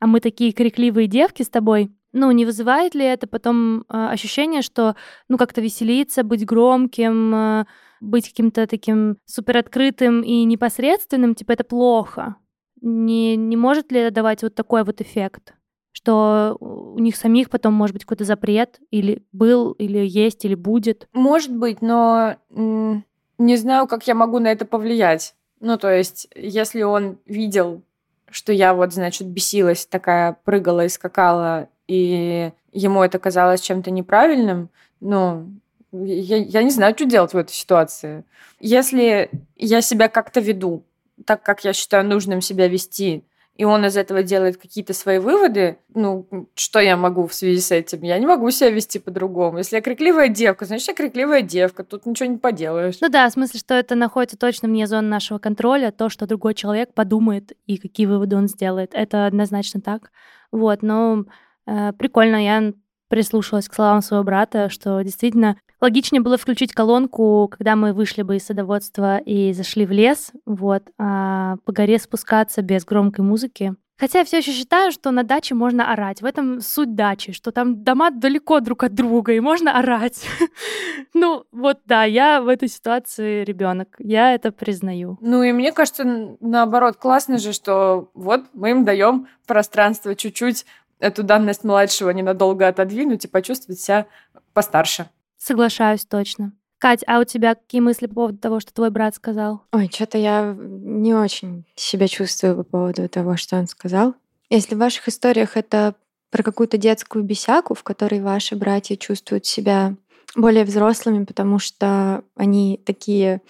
[0.00, 4.62] а мы такие крикливые девки с тобой, ну, не вызывает ли это потом э, ощущение,
[4.62, 4.96] что,
[5.28, 7.64] ну, как-то веселиться, быть громким, э,
[8.00, 12.36] быть каким-то таким супероткрытым и непосредственным, типа, это плохо?
[12.80, 15.54] Не, не может ли это давать вот такой вот эффект?
[15.92, 21.08] Что у них самих потом может быть какой-то запрет, или был, или есть, или будет?
[21.12, 25.34] Может быть, но не знаю, как я могу на это повлиять.
[25.60, 27.82] Ну, то есть, если он видел,
[28.30, 34.70] что я вот, значит, бесилась, такая прыгала и скакала и ему это казалось чем-то неправильным,
[35.00, 35.50] ну,
[35.92, 38.24] я, я не знаю, что делать в этой ситуации.
[38.60, 40.84] Если я себя как-то веду,
[41.24, 43.24] так как я считаю нужным себя вести,
[43.56, 47.72] и он из этого делает какие-то свои выводы, ну, что я могу в связи с
[47.72, 48.02] этим?
[48.02, 49.58] Я не могу себя вести по-другому.
[49.58, 52.98] Если я крикливая девка, значит, я крикливая девка, тут ничего не поделаешь.
[53.00, 56.54] Ну да, в смысле, что это находится точно вне зоны нашего контроля, то, что другой
[56.54, 58.90] человек подумает и какие выводы он сделает.
[58.92, 60.12] Это однозначно так.
[60.52, 61.24] Вот, но
[61.68, 62.72] Э, прикольно, я
[63.08, 68.36] прислушалась к словам своего брата, что действительно логичнее было включить колонку, когда мы вышли бы
[68.36, 73.74] из садоводства и зашли в лес, вот, а по горе спускаться без громкой музыки.
[73.98, 76.22] Хотя я все еще считаю, что на даче можно орать.
[76.22, 80.24] В этом суть дачи, что там дома далеко друг от друга, и можно орать.
[81.14, 83.96] ну, вот да, я в этой ситуации ребенок.
[83.98, 85.18] Я это признаю.
[85.20, 86.04] Ну и мне кажется,
[86.38, 90.64] наоборот, классно же, что вот мы им даем пространство чуть-чуть
[91.00, 94.06] эту данность младшего ненадолго отодвинуть и почувствовать себя
[94.52, 95.08] постарше.
[95.38, 96.52] Соглашаюсь точно.
[96.78, 99.62] Кать, а у тебя какие мысли по поводу того, что твой брат сказал?
[99.72, 104.14] Ой, что-то я не очень себя чувствую по поводу того, что он сказал.
[104.50, 105.94] Если в ваших историях это
[106.30, 109.96] про какую-то детскую бесяку, в которой ваши братья чувствуют себя
[110.36, 113.40] более взрослыми, потому что они такие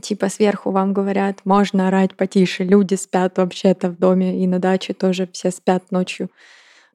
[0.00, 4.94] типа сверху вам говорят, можно орать потише, люди спят вообще-то в доме и на даче
[4.94, 6.30] тоже все спят ночью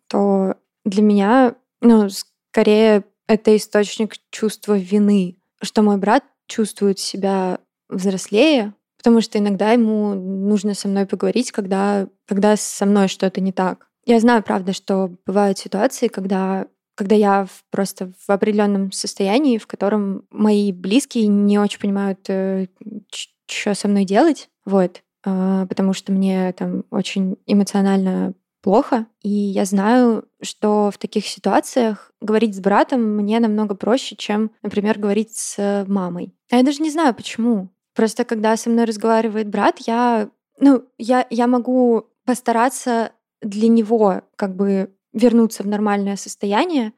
[0.10, 8.74] то для меня, ну, скорее это источник чувства вины, что мой брат чувствует себя взрослее,
[8.98, 13.88] потому что иногда ему нужно со мной поговорить, когда, когда со мной что-то не так.
[14.06, 16.66] Я знаю, правда, что бывают ситуации, когда,
[16.96, 22.66] когда я просто в определенном состоянии, в котором мои близкие не очень понимают, э,
[23.12, 28.34] что со мной делать, вот, а, потому что мне там очень эмоционально
[28.70, 29.08] плохо.
[29.24, 35.00] И я знаю, что в таких ситуациях говорить с братом мне намного проще, чем, например,
[35.00, 36.36] говорить с мамой.
[36.52, 37.70] А я даже не знаю, почему.
[37.96, 43.12] Просто когда со мной разговаривает брат, я, ну, я, я могу постараться
[43.42, 46.94] для него как бы вернуться в нормальное состояние,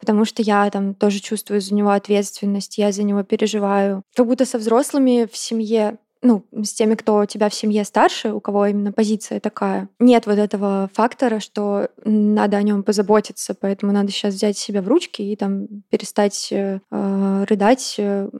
[0.00, 4.02] потому что я там тоже чувствую за него ответственность, я за него переживаю.
[4.16, 8.32] Как будто со взрослыми в семье ну, с теми, кто у тебя в семье старше,
[8.32, 13.92] у кого именно позиция такая, нет вот этого фактора, что надо о нем позаботиться, поэтому
[13.92, 17.96] надо сейчас взять себя в ручки и там перестать э, э рыдать.
[17.98, 18.30] Э,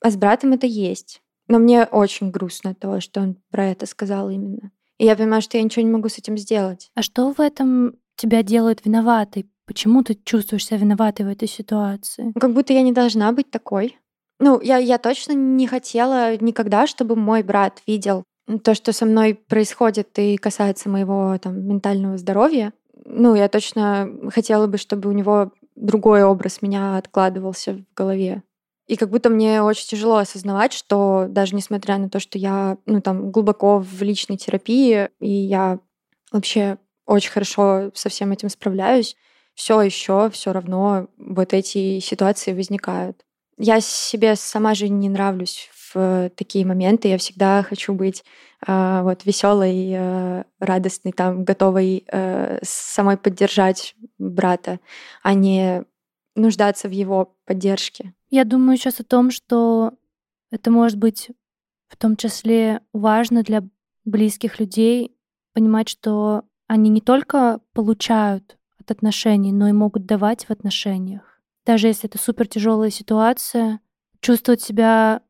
[0.00, 1.22] а с братом это есть.
[1.46, 4.70] Но мне очень грустно того, что он про это сказал именно.
[4.98, 6.90] И я понимаю, что я ничего не могу с этим сделать.
[6.94, 9.48] А что в этом тебя делает виноватой?
[9.64, 12.32] Почему ты чувствуешь себя виноватой в этой ситуации?
[12.38, 13.96] Как будто я не должна быть такой.
[14.38, 18.24] Ну, я, я точно не хотела никогда, чтобы мой брат видел
[18.62, 22.72] то, что со мной происходит и касается моего там, ментального здоровья.
[23.04, 28.42] Ну, я точно хотела бы, чтобы у него другой образ меня откладывался в голове.
[28.86, 33.02] И как будто мне очень тяжело осознавать, что даже несмотря на то, что я ну,
[33.02, 35.78] там, глубоко в личной терапии, и я
[36.32, 39.14] вообще очень хорошо со всем этим справляюсь,
[39.54, 43.24] все еще все равно вот эти ситуации возникают.
[43.58, 47.08] Я себе сама же не нравлюсь в такие моменты.
[47.08, 48.24] Я всегда хочу быть
[48.66, 54.78] э, вот веселой, э, радостной, там, готовой э, самой поддержать брата,
[55.22, 55.84] а не
[56.36, 58.14] нуждаться в его поддержке.
[58.30, 59.92] Я думаю сейчас о том, что
[60.50, 61.30] это может быть
[61.88, 63.62] в том числе важно для
[64.04, 65.16] близких людей
[65.52, 71.37] понимать, что они не только получают от отношений, но и могут давать в отношениях.
[71.68, 73.80] Даже если это супер тяжелая ситуация,
[74.20, 75.20] чувствовать себя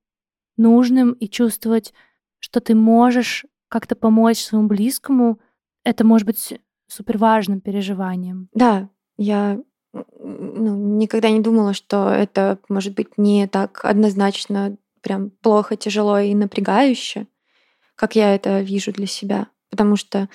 [0.57, 1.93] нужным и чувствовать,
[2.39, 5.41] что ты можешь как-то помочь своему близкому,
[5.83, 8.49] это может быть супер важным переживанием.
[8.53, 9.59] Да, я
[9.93, 16.37] ну, никогда не думала, что это может быть не так однозначно прям плохо, тяжело и
[16.37, 17.27] напрягающе,
[17.97, 19.49] как я это вижу для себя.
[19.71, 20.29] Потому что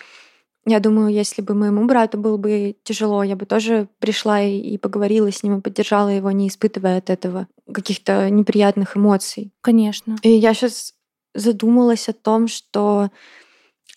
[0.66, 4.78] я думаю, если бы моему брату было бы тяжело, я бы тоже пришла и, и
[4.78, 9.52] поговорила с ним, и поддержала его, не испытывая от этого каких-то неприятных эмоций.
[9.62, 10.16] Конечно.
[10.22, 10.94] И я сейчас
[11.34, 13.10] задумалась о том, что,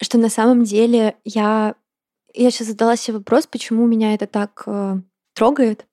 [0.00, 1.74] что на самом деле я...
[2.34, 4.96] Я сейчас задала себе вопрос, почему меня это так э,
[5.34, 5.86] трогает.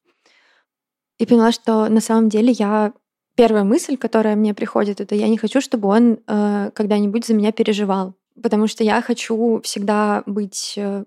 [1.18, 2.94] И поняла, что на самом деле я...
[3.36, 7.52] Первая мысль, которая мне приходит, это я не хочу, чтобы он э, когда-нибудь за меня
[7.52, 11.04] переживал потому что я хочу всегда быть э,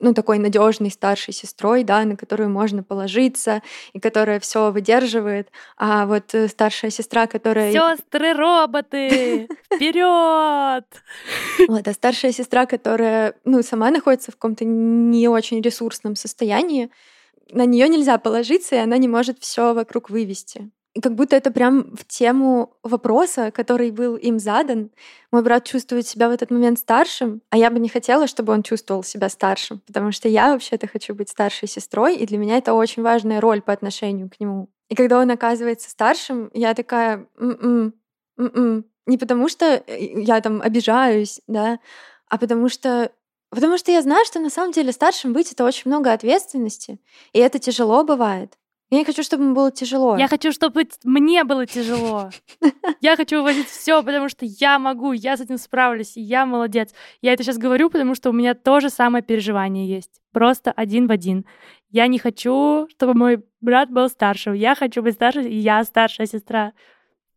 [0.00, 3.62] ну, такой надежной старшей сестрой, да, на которую можно положиться
[3.92, 5.50] и которая все выдерживает.
[5.76, 7.72] А вот э, старшая сестра, которая...
[7.72, 9.48] Сестры роботы!
[9.74, 10.84] Вперед!
[11.66, 16.90] Вот, а старшая сестра, которая, ну, сама находится в каком-то не очень ресурсном состоянии,
[17.50, 20.70] на нее нельзя положиться, и она не может все вокруг вывести.
[21.02, 24.90] Как будто это прям в тему вопроса, который был им задан.
[25.30, 28.62] Мой брат чувствует себя в этот момент старшим, а я бы не хотела, чтобы он
[28.62, 32.74] чувствовал себя старшим, потому что я вообще-то хочу быть старшей сестрой, и для меня это
[32.74, 34.68] очень важная роль по отношению к нему.
[34.88, 37.94] И когда он оказывается старшим, я такая, м-м,
[38.38, 38.84] м-м.
[39.06, 41.78] не потому что э, я там обижаюсь, да,
[42.28, 43.10] а потому что
[43.50, 47.00] Потому что я знаю, что на самом деле старшим быть это очень много ответственности,
[47.32, 48.58] и это тяжело бывает.
[48.90, 50.16] Я не хочу, чтобы ему было тяжело.
[50.16, 52.30] Я хочу, чтобы мне было тяжело.
[53.00, 56.92] Я хочу увозить все, потому что я могу, я с этим справлюсь, я молодец.
[57.20, 60.20] Я это сейчас говорю, потому что у меня тоже самое переживание есть.
[60.32, 61.44] Просто один в один.
[61.90, 64.54] Я не хочу, чтобы мой брат был старшим.
[64.54, 66.72] Я хочу быть старше, и я старшая сестра.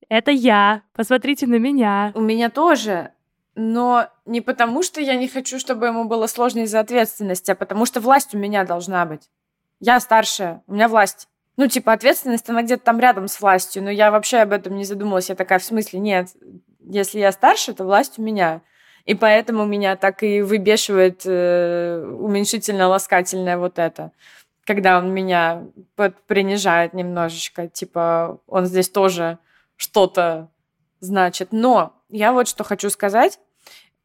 [0.09, 0.83] Это я.
[0.93, 2.11] Посмотрите на меня.
[2.15, 3.11] У меня тоже.
[3.55, 7.85] Но не потому, что я не хочу, чтобы ему было сложно из-за ответственности, а потому
[7.85, 9.29] что власть у меня должна быть.
[9.79, 11.27] Я старшая, у меня власть.
[11.57, 14.85] Ну, типа, ответственность, она где-то там рядом с властью, но я вообще об этом не
[14.85, 15.29] задумалась.
[15.29, 16.29] Я такая, в смысле, нет,
[16.79, 18.61] если я старше, то власть у меня.
[19.05, 24.11] И поэтому меня так и выбешивает э, уменьшительно-ласкательное вот это.
[24.65, 25.63] Когда он меня
[26.27, 29.39] принижает немножечко, типа, он здесь тоже
[29.75, 30.49] что-то
[30.99, 31.49] значит.
[31.51, 33.39] Но я вот что хочу сказать.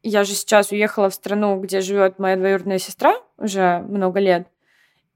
[0.01, 4.47] Я же сейчас уехала в страну, где живет моя двоюродная сестра уже много лет.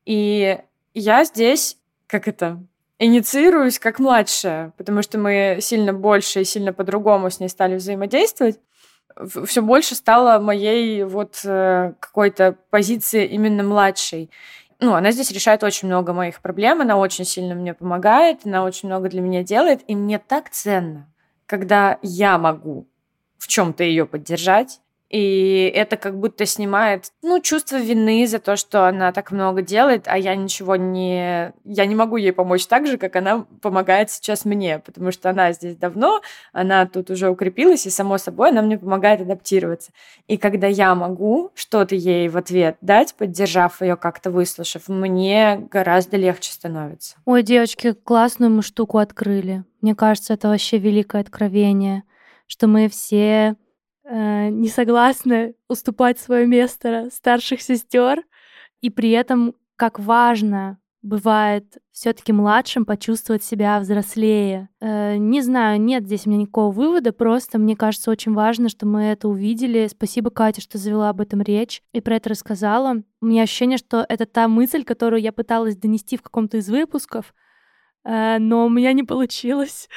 [0.06, 0.60] И
[0.94, 1.78] я здесь
[2.12, 2.62] как это,
[3.00, 8.60] инициируюсь как младшая, потому что мы сильно больше и сильно по-другому с ней стали взаимодействовать,
[9.46, 14.30] все больше стало моей вот э, какой-то позиции именно младшей.
[14.80, 18.90] Ну, она здесь решает очень много моих проблем, она очень сильно мне помогает, она очень
[18.90, 21.10] много для меня делает, и мне так ценно,
[21.46, 22.88] когда я могу
[23.38, 24.82] в чем-то ее поддержать,
[25.12, 30.04] и это как будто снимает, ну, чувство вины за то, что она так много делает,
[30.06, 31.52] а я ничего не...
[31.66, 35.52] Я не могу ей помочь так же, как она помогает сейчас мне, потому что она
[35.52, 36.22] здесь давно,
[36.54, 39.92] она тут уже укрепилась, и, само собой, она мне помогает адаптироваться.
[40.28, 46.16] И когда я могу что-то ей в ответ дать, поддержав ее как-то, выслушав, мне гораздо
[46.16, 47.18] легче становится.
[47.26, 49.66] Ой, девочки, классную мы штуку открыли.
[49.82, 52.04] Мне кажется, это вообще великое откровение,
[52.48, 53.58] что мы все
[54.04, 58.24] э, не согласны уступать свое место старших сестер,
[58.82, 64.70] и при этом как важно бывает все-таки младшим почувствовать себя взрослее.
[64.80, 68.86] Э, не знаю, нет здесь у меня никакого вывода, просто мне кажется очень важно, что
[68.86, 69.88] мы это увидели.
[69.88, 73.04] Спасибо, Катя, что завела об этом речь и про это рассказала.
[73.20, 77.34] У меня ощущение, что это та мысль, которую я пыталась донести в каком-то из выпусков,
[78.04, 79.90] э, но у меня не получилось.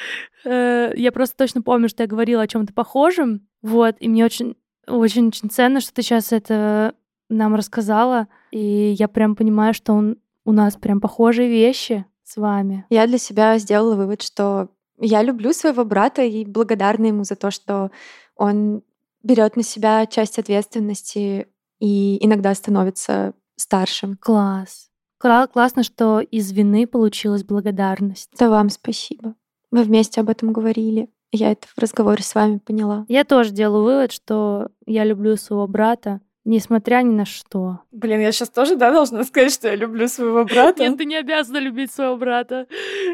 [0.45, 4.57] Э, я просто точно помню, что я говорила о чем-то похожем, вот, и мне очень,
[4.87, 6.95] очень, очень ценно, что ты сейчас это
[7.31, 12.85] нам рассказала, и я прям понимаю, что он, у нас прям похожие вещи с вами.
[12.91, 17.51] Я для себя сделала вывод, что я люблю своего брата и благодарна ему за то,
[17.51, 17.91] что
[18.37, 18.83] он
[19.23, 21.49] берет на себя часть ответственности
[21.81, 24.19] и иногда становится старшим.
[24.21, 24.91] Класс.
[25.17, 28.29] Классно, что из вины получилась благодарность.
[28.39, 29.37] Да вам спасибо.
[29.71, 31.09] Мы вместе об этом говорили.
[31.37, 33.05] Я это в разговоре с вами поняла.
[33.09, 37.81] Я тоже делаю вывод, что я люблю своего брата, несмотря ни на что.
[37.91, 40.81] Блин, я сейчас тоже, да, должна сказать, что я люблю своего брата?
[40.81, 42.69] Нет, ты не обязана любить своего брата.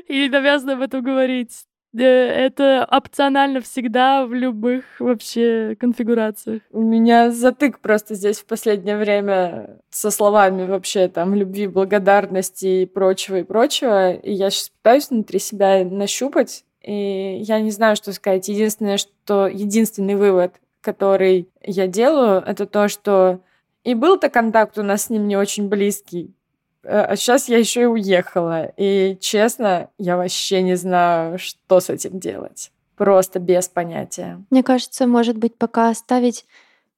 [0.07, 1.65] И не обязана об этом говорить.
[1.97, 6.61] Э, Это опционально всегда в любых вообще конфигурациях.
[6.73, 12.87] У меня затык просто здесь в последнее время со словами вообще там любви, благодарности и
[12.87, 14.13] прочего, и прочего.
[14.13, 18.49] И я сейчас пытаюсь внутри себя нащупать, и я не знаю, что сказать.
[18.49, 19.47] Единственное, что...
[19.47, 23.41] Единственный вывод, который я делаю, это то, что
[23.85, 26.35] и был-то контакт у нас с ним не очень близкий,
[26.83, 28.73] э, а сейчас я еще и уехала.
[28.77, 32.73] И честно, я вообще не знаю, что с этим делать.
[32.97, 34.45] Просто без понятия.
[34.51, 36.45] Мне кажется, может быть, пока оставить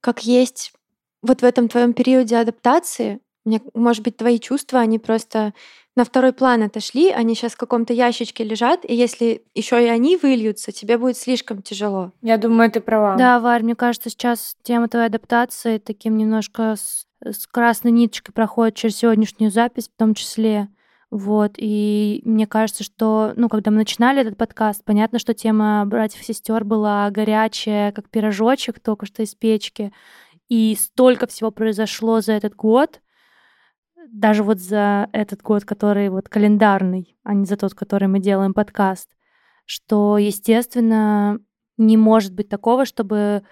[0.01, 0.73] как есть
[1.23, 5.53] вот в этом твоем периоде адаптации, мне, может быть, твои чувства, они просто
[5.95, 10.17] на второй план отошли, они сейчас в каком-то ящичке лежат, и если еще и они
[10.17, 12.13] выльются, тебе будет слишком тяжело.
[12.23, 13.17] Я думаю, ты права.
[13.17, 18.75] Да, Варь, мне кажется, сейчас тема твоей адаптации таким немножко с, с красной ниточкой проходит
[18.75, 20.69] через сегодняшнюю запись в том числе.
[21.11, 26.23] Вот, и мне кажется, что, ну, когда мы начинали этот подкаст, понятно, что тема братьев
[26.23, 29.93] и сестер была горячая, как пирожочек только что из печки,
[30.49, 33.02] и столько всего произошло за этот год,
[34.11, 38.55] даже вот за этот год, который вот календарный, а не за тот, который мы делаем
[38.55, 39.17] подкаст,
[39.65, 41.39] что, естественно,
[41.79, 43.43] не может быть такого, чтобы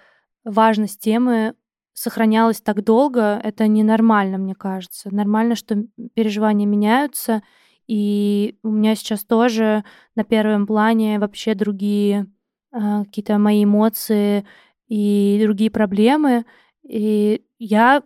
[0.43, 1.55] важность темы
[1.93, 3.39] сохранялась так долго.
[3.43, 5.13] Это ненормально, мне кажется.
[5.13, 5.83] Нормально, что
[6.13, 7.43] переживания меняются,
[7.87, 9.83] и у меня сейчас тоже
[10.15, 12.27] на первом плане вообще другие
[12.71, 14.45] э, какие-то мои эмоции
[14.87, 16.45] и другие проблемы.
[16.83, 18.03] И я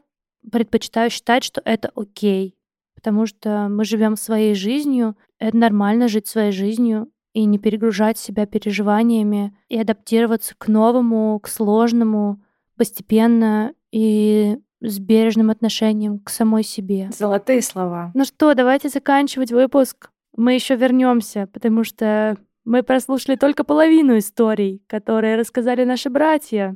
[0.51, 2.55] предпочитаю считать, что это окей,
[2.95, 8.45] потому что мы живем своей жизнью, это нормально жить своей жизнью и не перегружать себя
[8.45, 12.41] переживаниями и адаптироваться к новому, к сложному
[12.77, 17.09] постепенно и с бережным отношением к самой себе.
[17.11, 18.11] Золотые слова.
[18.13, 20.09] Ну что, давайте заканчивать выпуск.
[20.35, 26.75] Мы еще вернемся, потому что мы прослушали только половину историй, которые рассказали наши братья.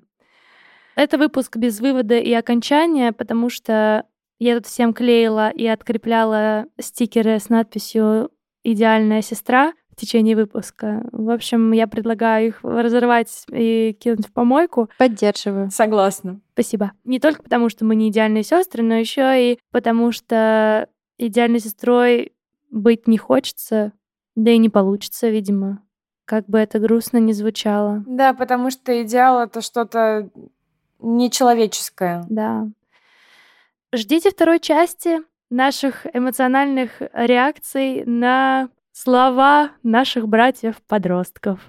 [0.99, 4.03] Это выпуск без вывода и окончания, потому что
[4.37, 8.31] я тут всем клеила и открепляла стикеры с надписью
[8.65, 11.07] «Идеальная сестра» в течение выпуска.
[11.13, 14.89] В общем, я предлагаю их разорвать и кинуть в помойку.
[14.97, 15.71] Поддерживаю.
[15.71, 16.41] Согласна.
[16.51, 16.91] Спасибо.
[17.05, 22.33] Не только потому, что мы не идеальные сестры, но еще и потому, что идеальной сестрой
[22.71, 23.93] быть не хочется,
[24.35, 25.81] да и не получится, видимо.
[26.25, 28.03] Как бы это грустно ни звучало.
[28.05, 30.29] Да, потому что идеал это что-то
[30.99, 32.25] нечеловеческое.
[32.29, 32.67] Да.
[33.93, 35.19] Ждите второй части
[35.49, 41.59] наших эмоциональных реакций на слова наших братьев-подростков.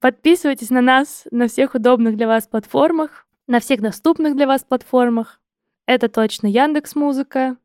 [0.00, 5.40] Подписывайтесь на нас на всех удобных для вас платформах, на всех доступных для вас платформах.
[5.86, 7.56] Это точно Яндекс Музыка,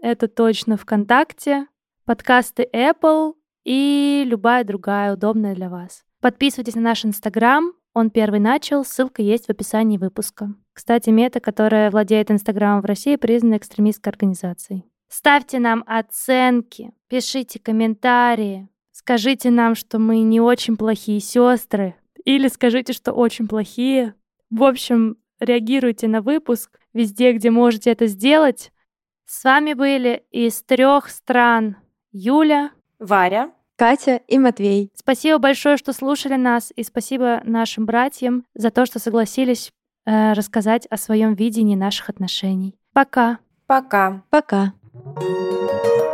[0.00, 1.66] это точно ВКонтакте,
[2.04, 6.04] подкасты Apple и любая другая удобная для вас.
[6.20, 10.52] Подписывайтесь на наш Инстаграм, он первый начал, ссылка есть в описании выпуска.
[10.72, 14.84] Кстати, Мета, которая владеет Инстаграмом в России, признана экстремистской организацией.
[15.08, 22.92] Ставьте нам оценки, пишите комментарии, скажите нам, что мы не очень плохие сестры, или скажите,
[22.92, 24.14] что очень плохие.
[24.50, 28.72] В общем, реагируйте на выпуск везде, где можете это сделать.
[29.26, 31.76] С вами были из трех стран
[32.10, 34.90] Юля, Варя, Катя и Матвей.
[34.94, 39.72] Спасибо большое, что слушали нас, и спасибо нашим братьям за то, что согласились
[40.06, 42.76] э, рассказать о своем видении наших отношений.
[42.92, 43.38] Пока.
[43.66, 44.22] Пока.
[44.30, 44.74] Пока.
[44.92, 46.13] Пока.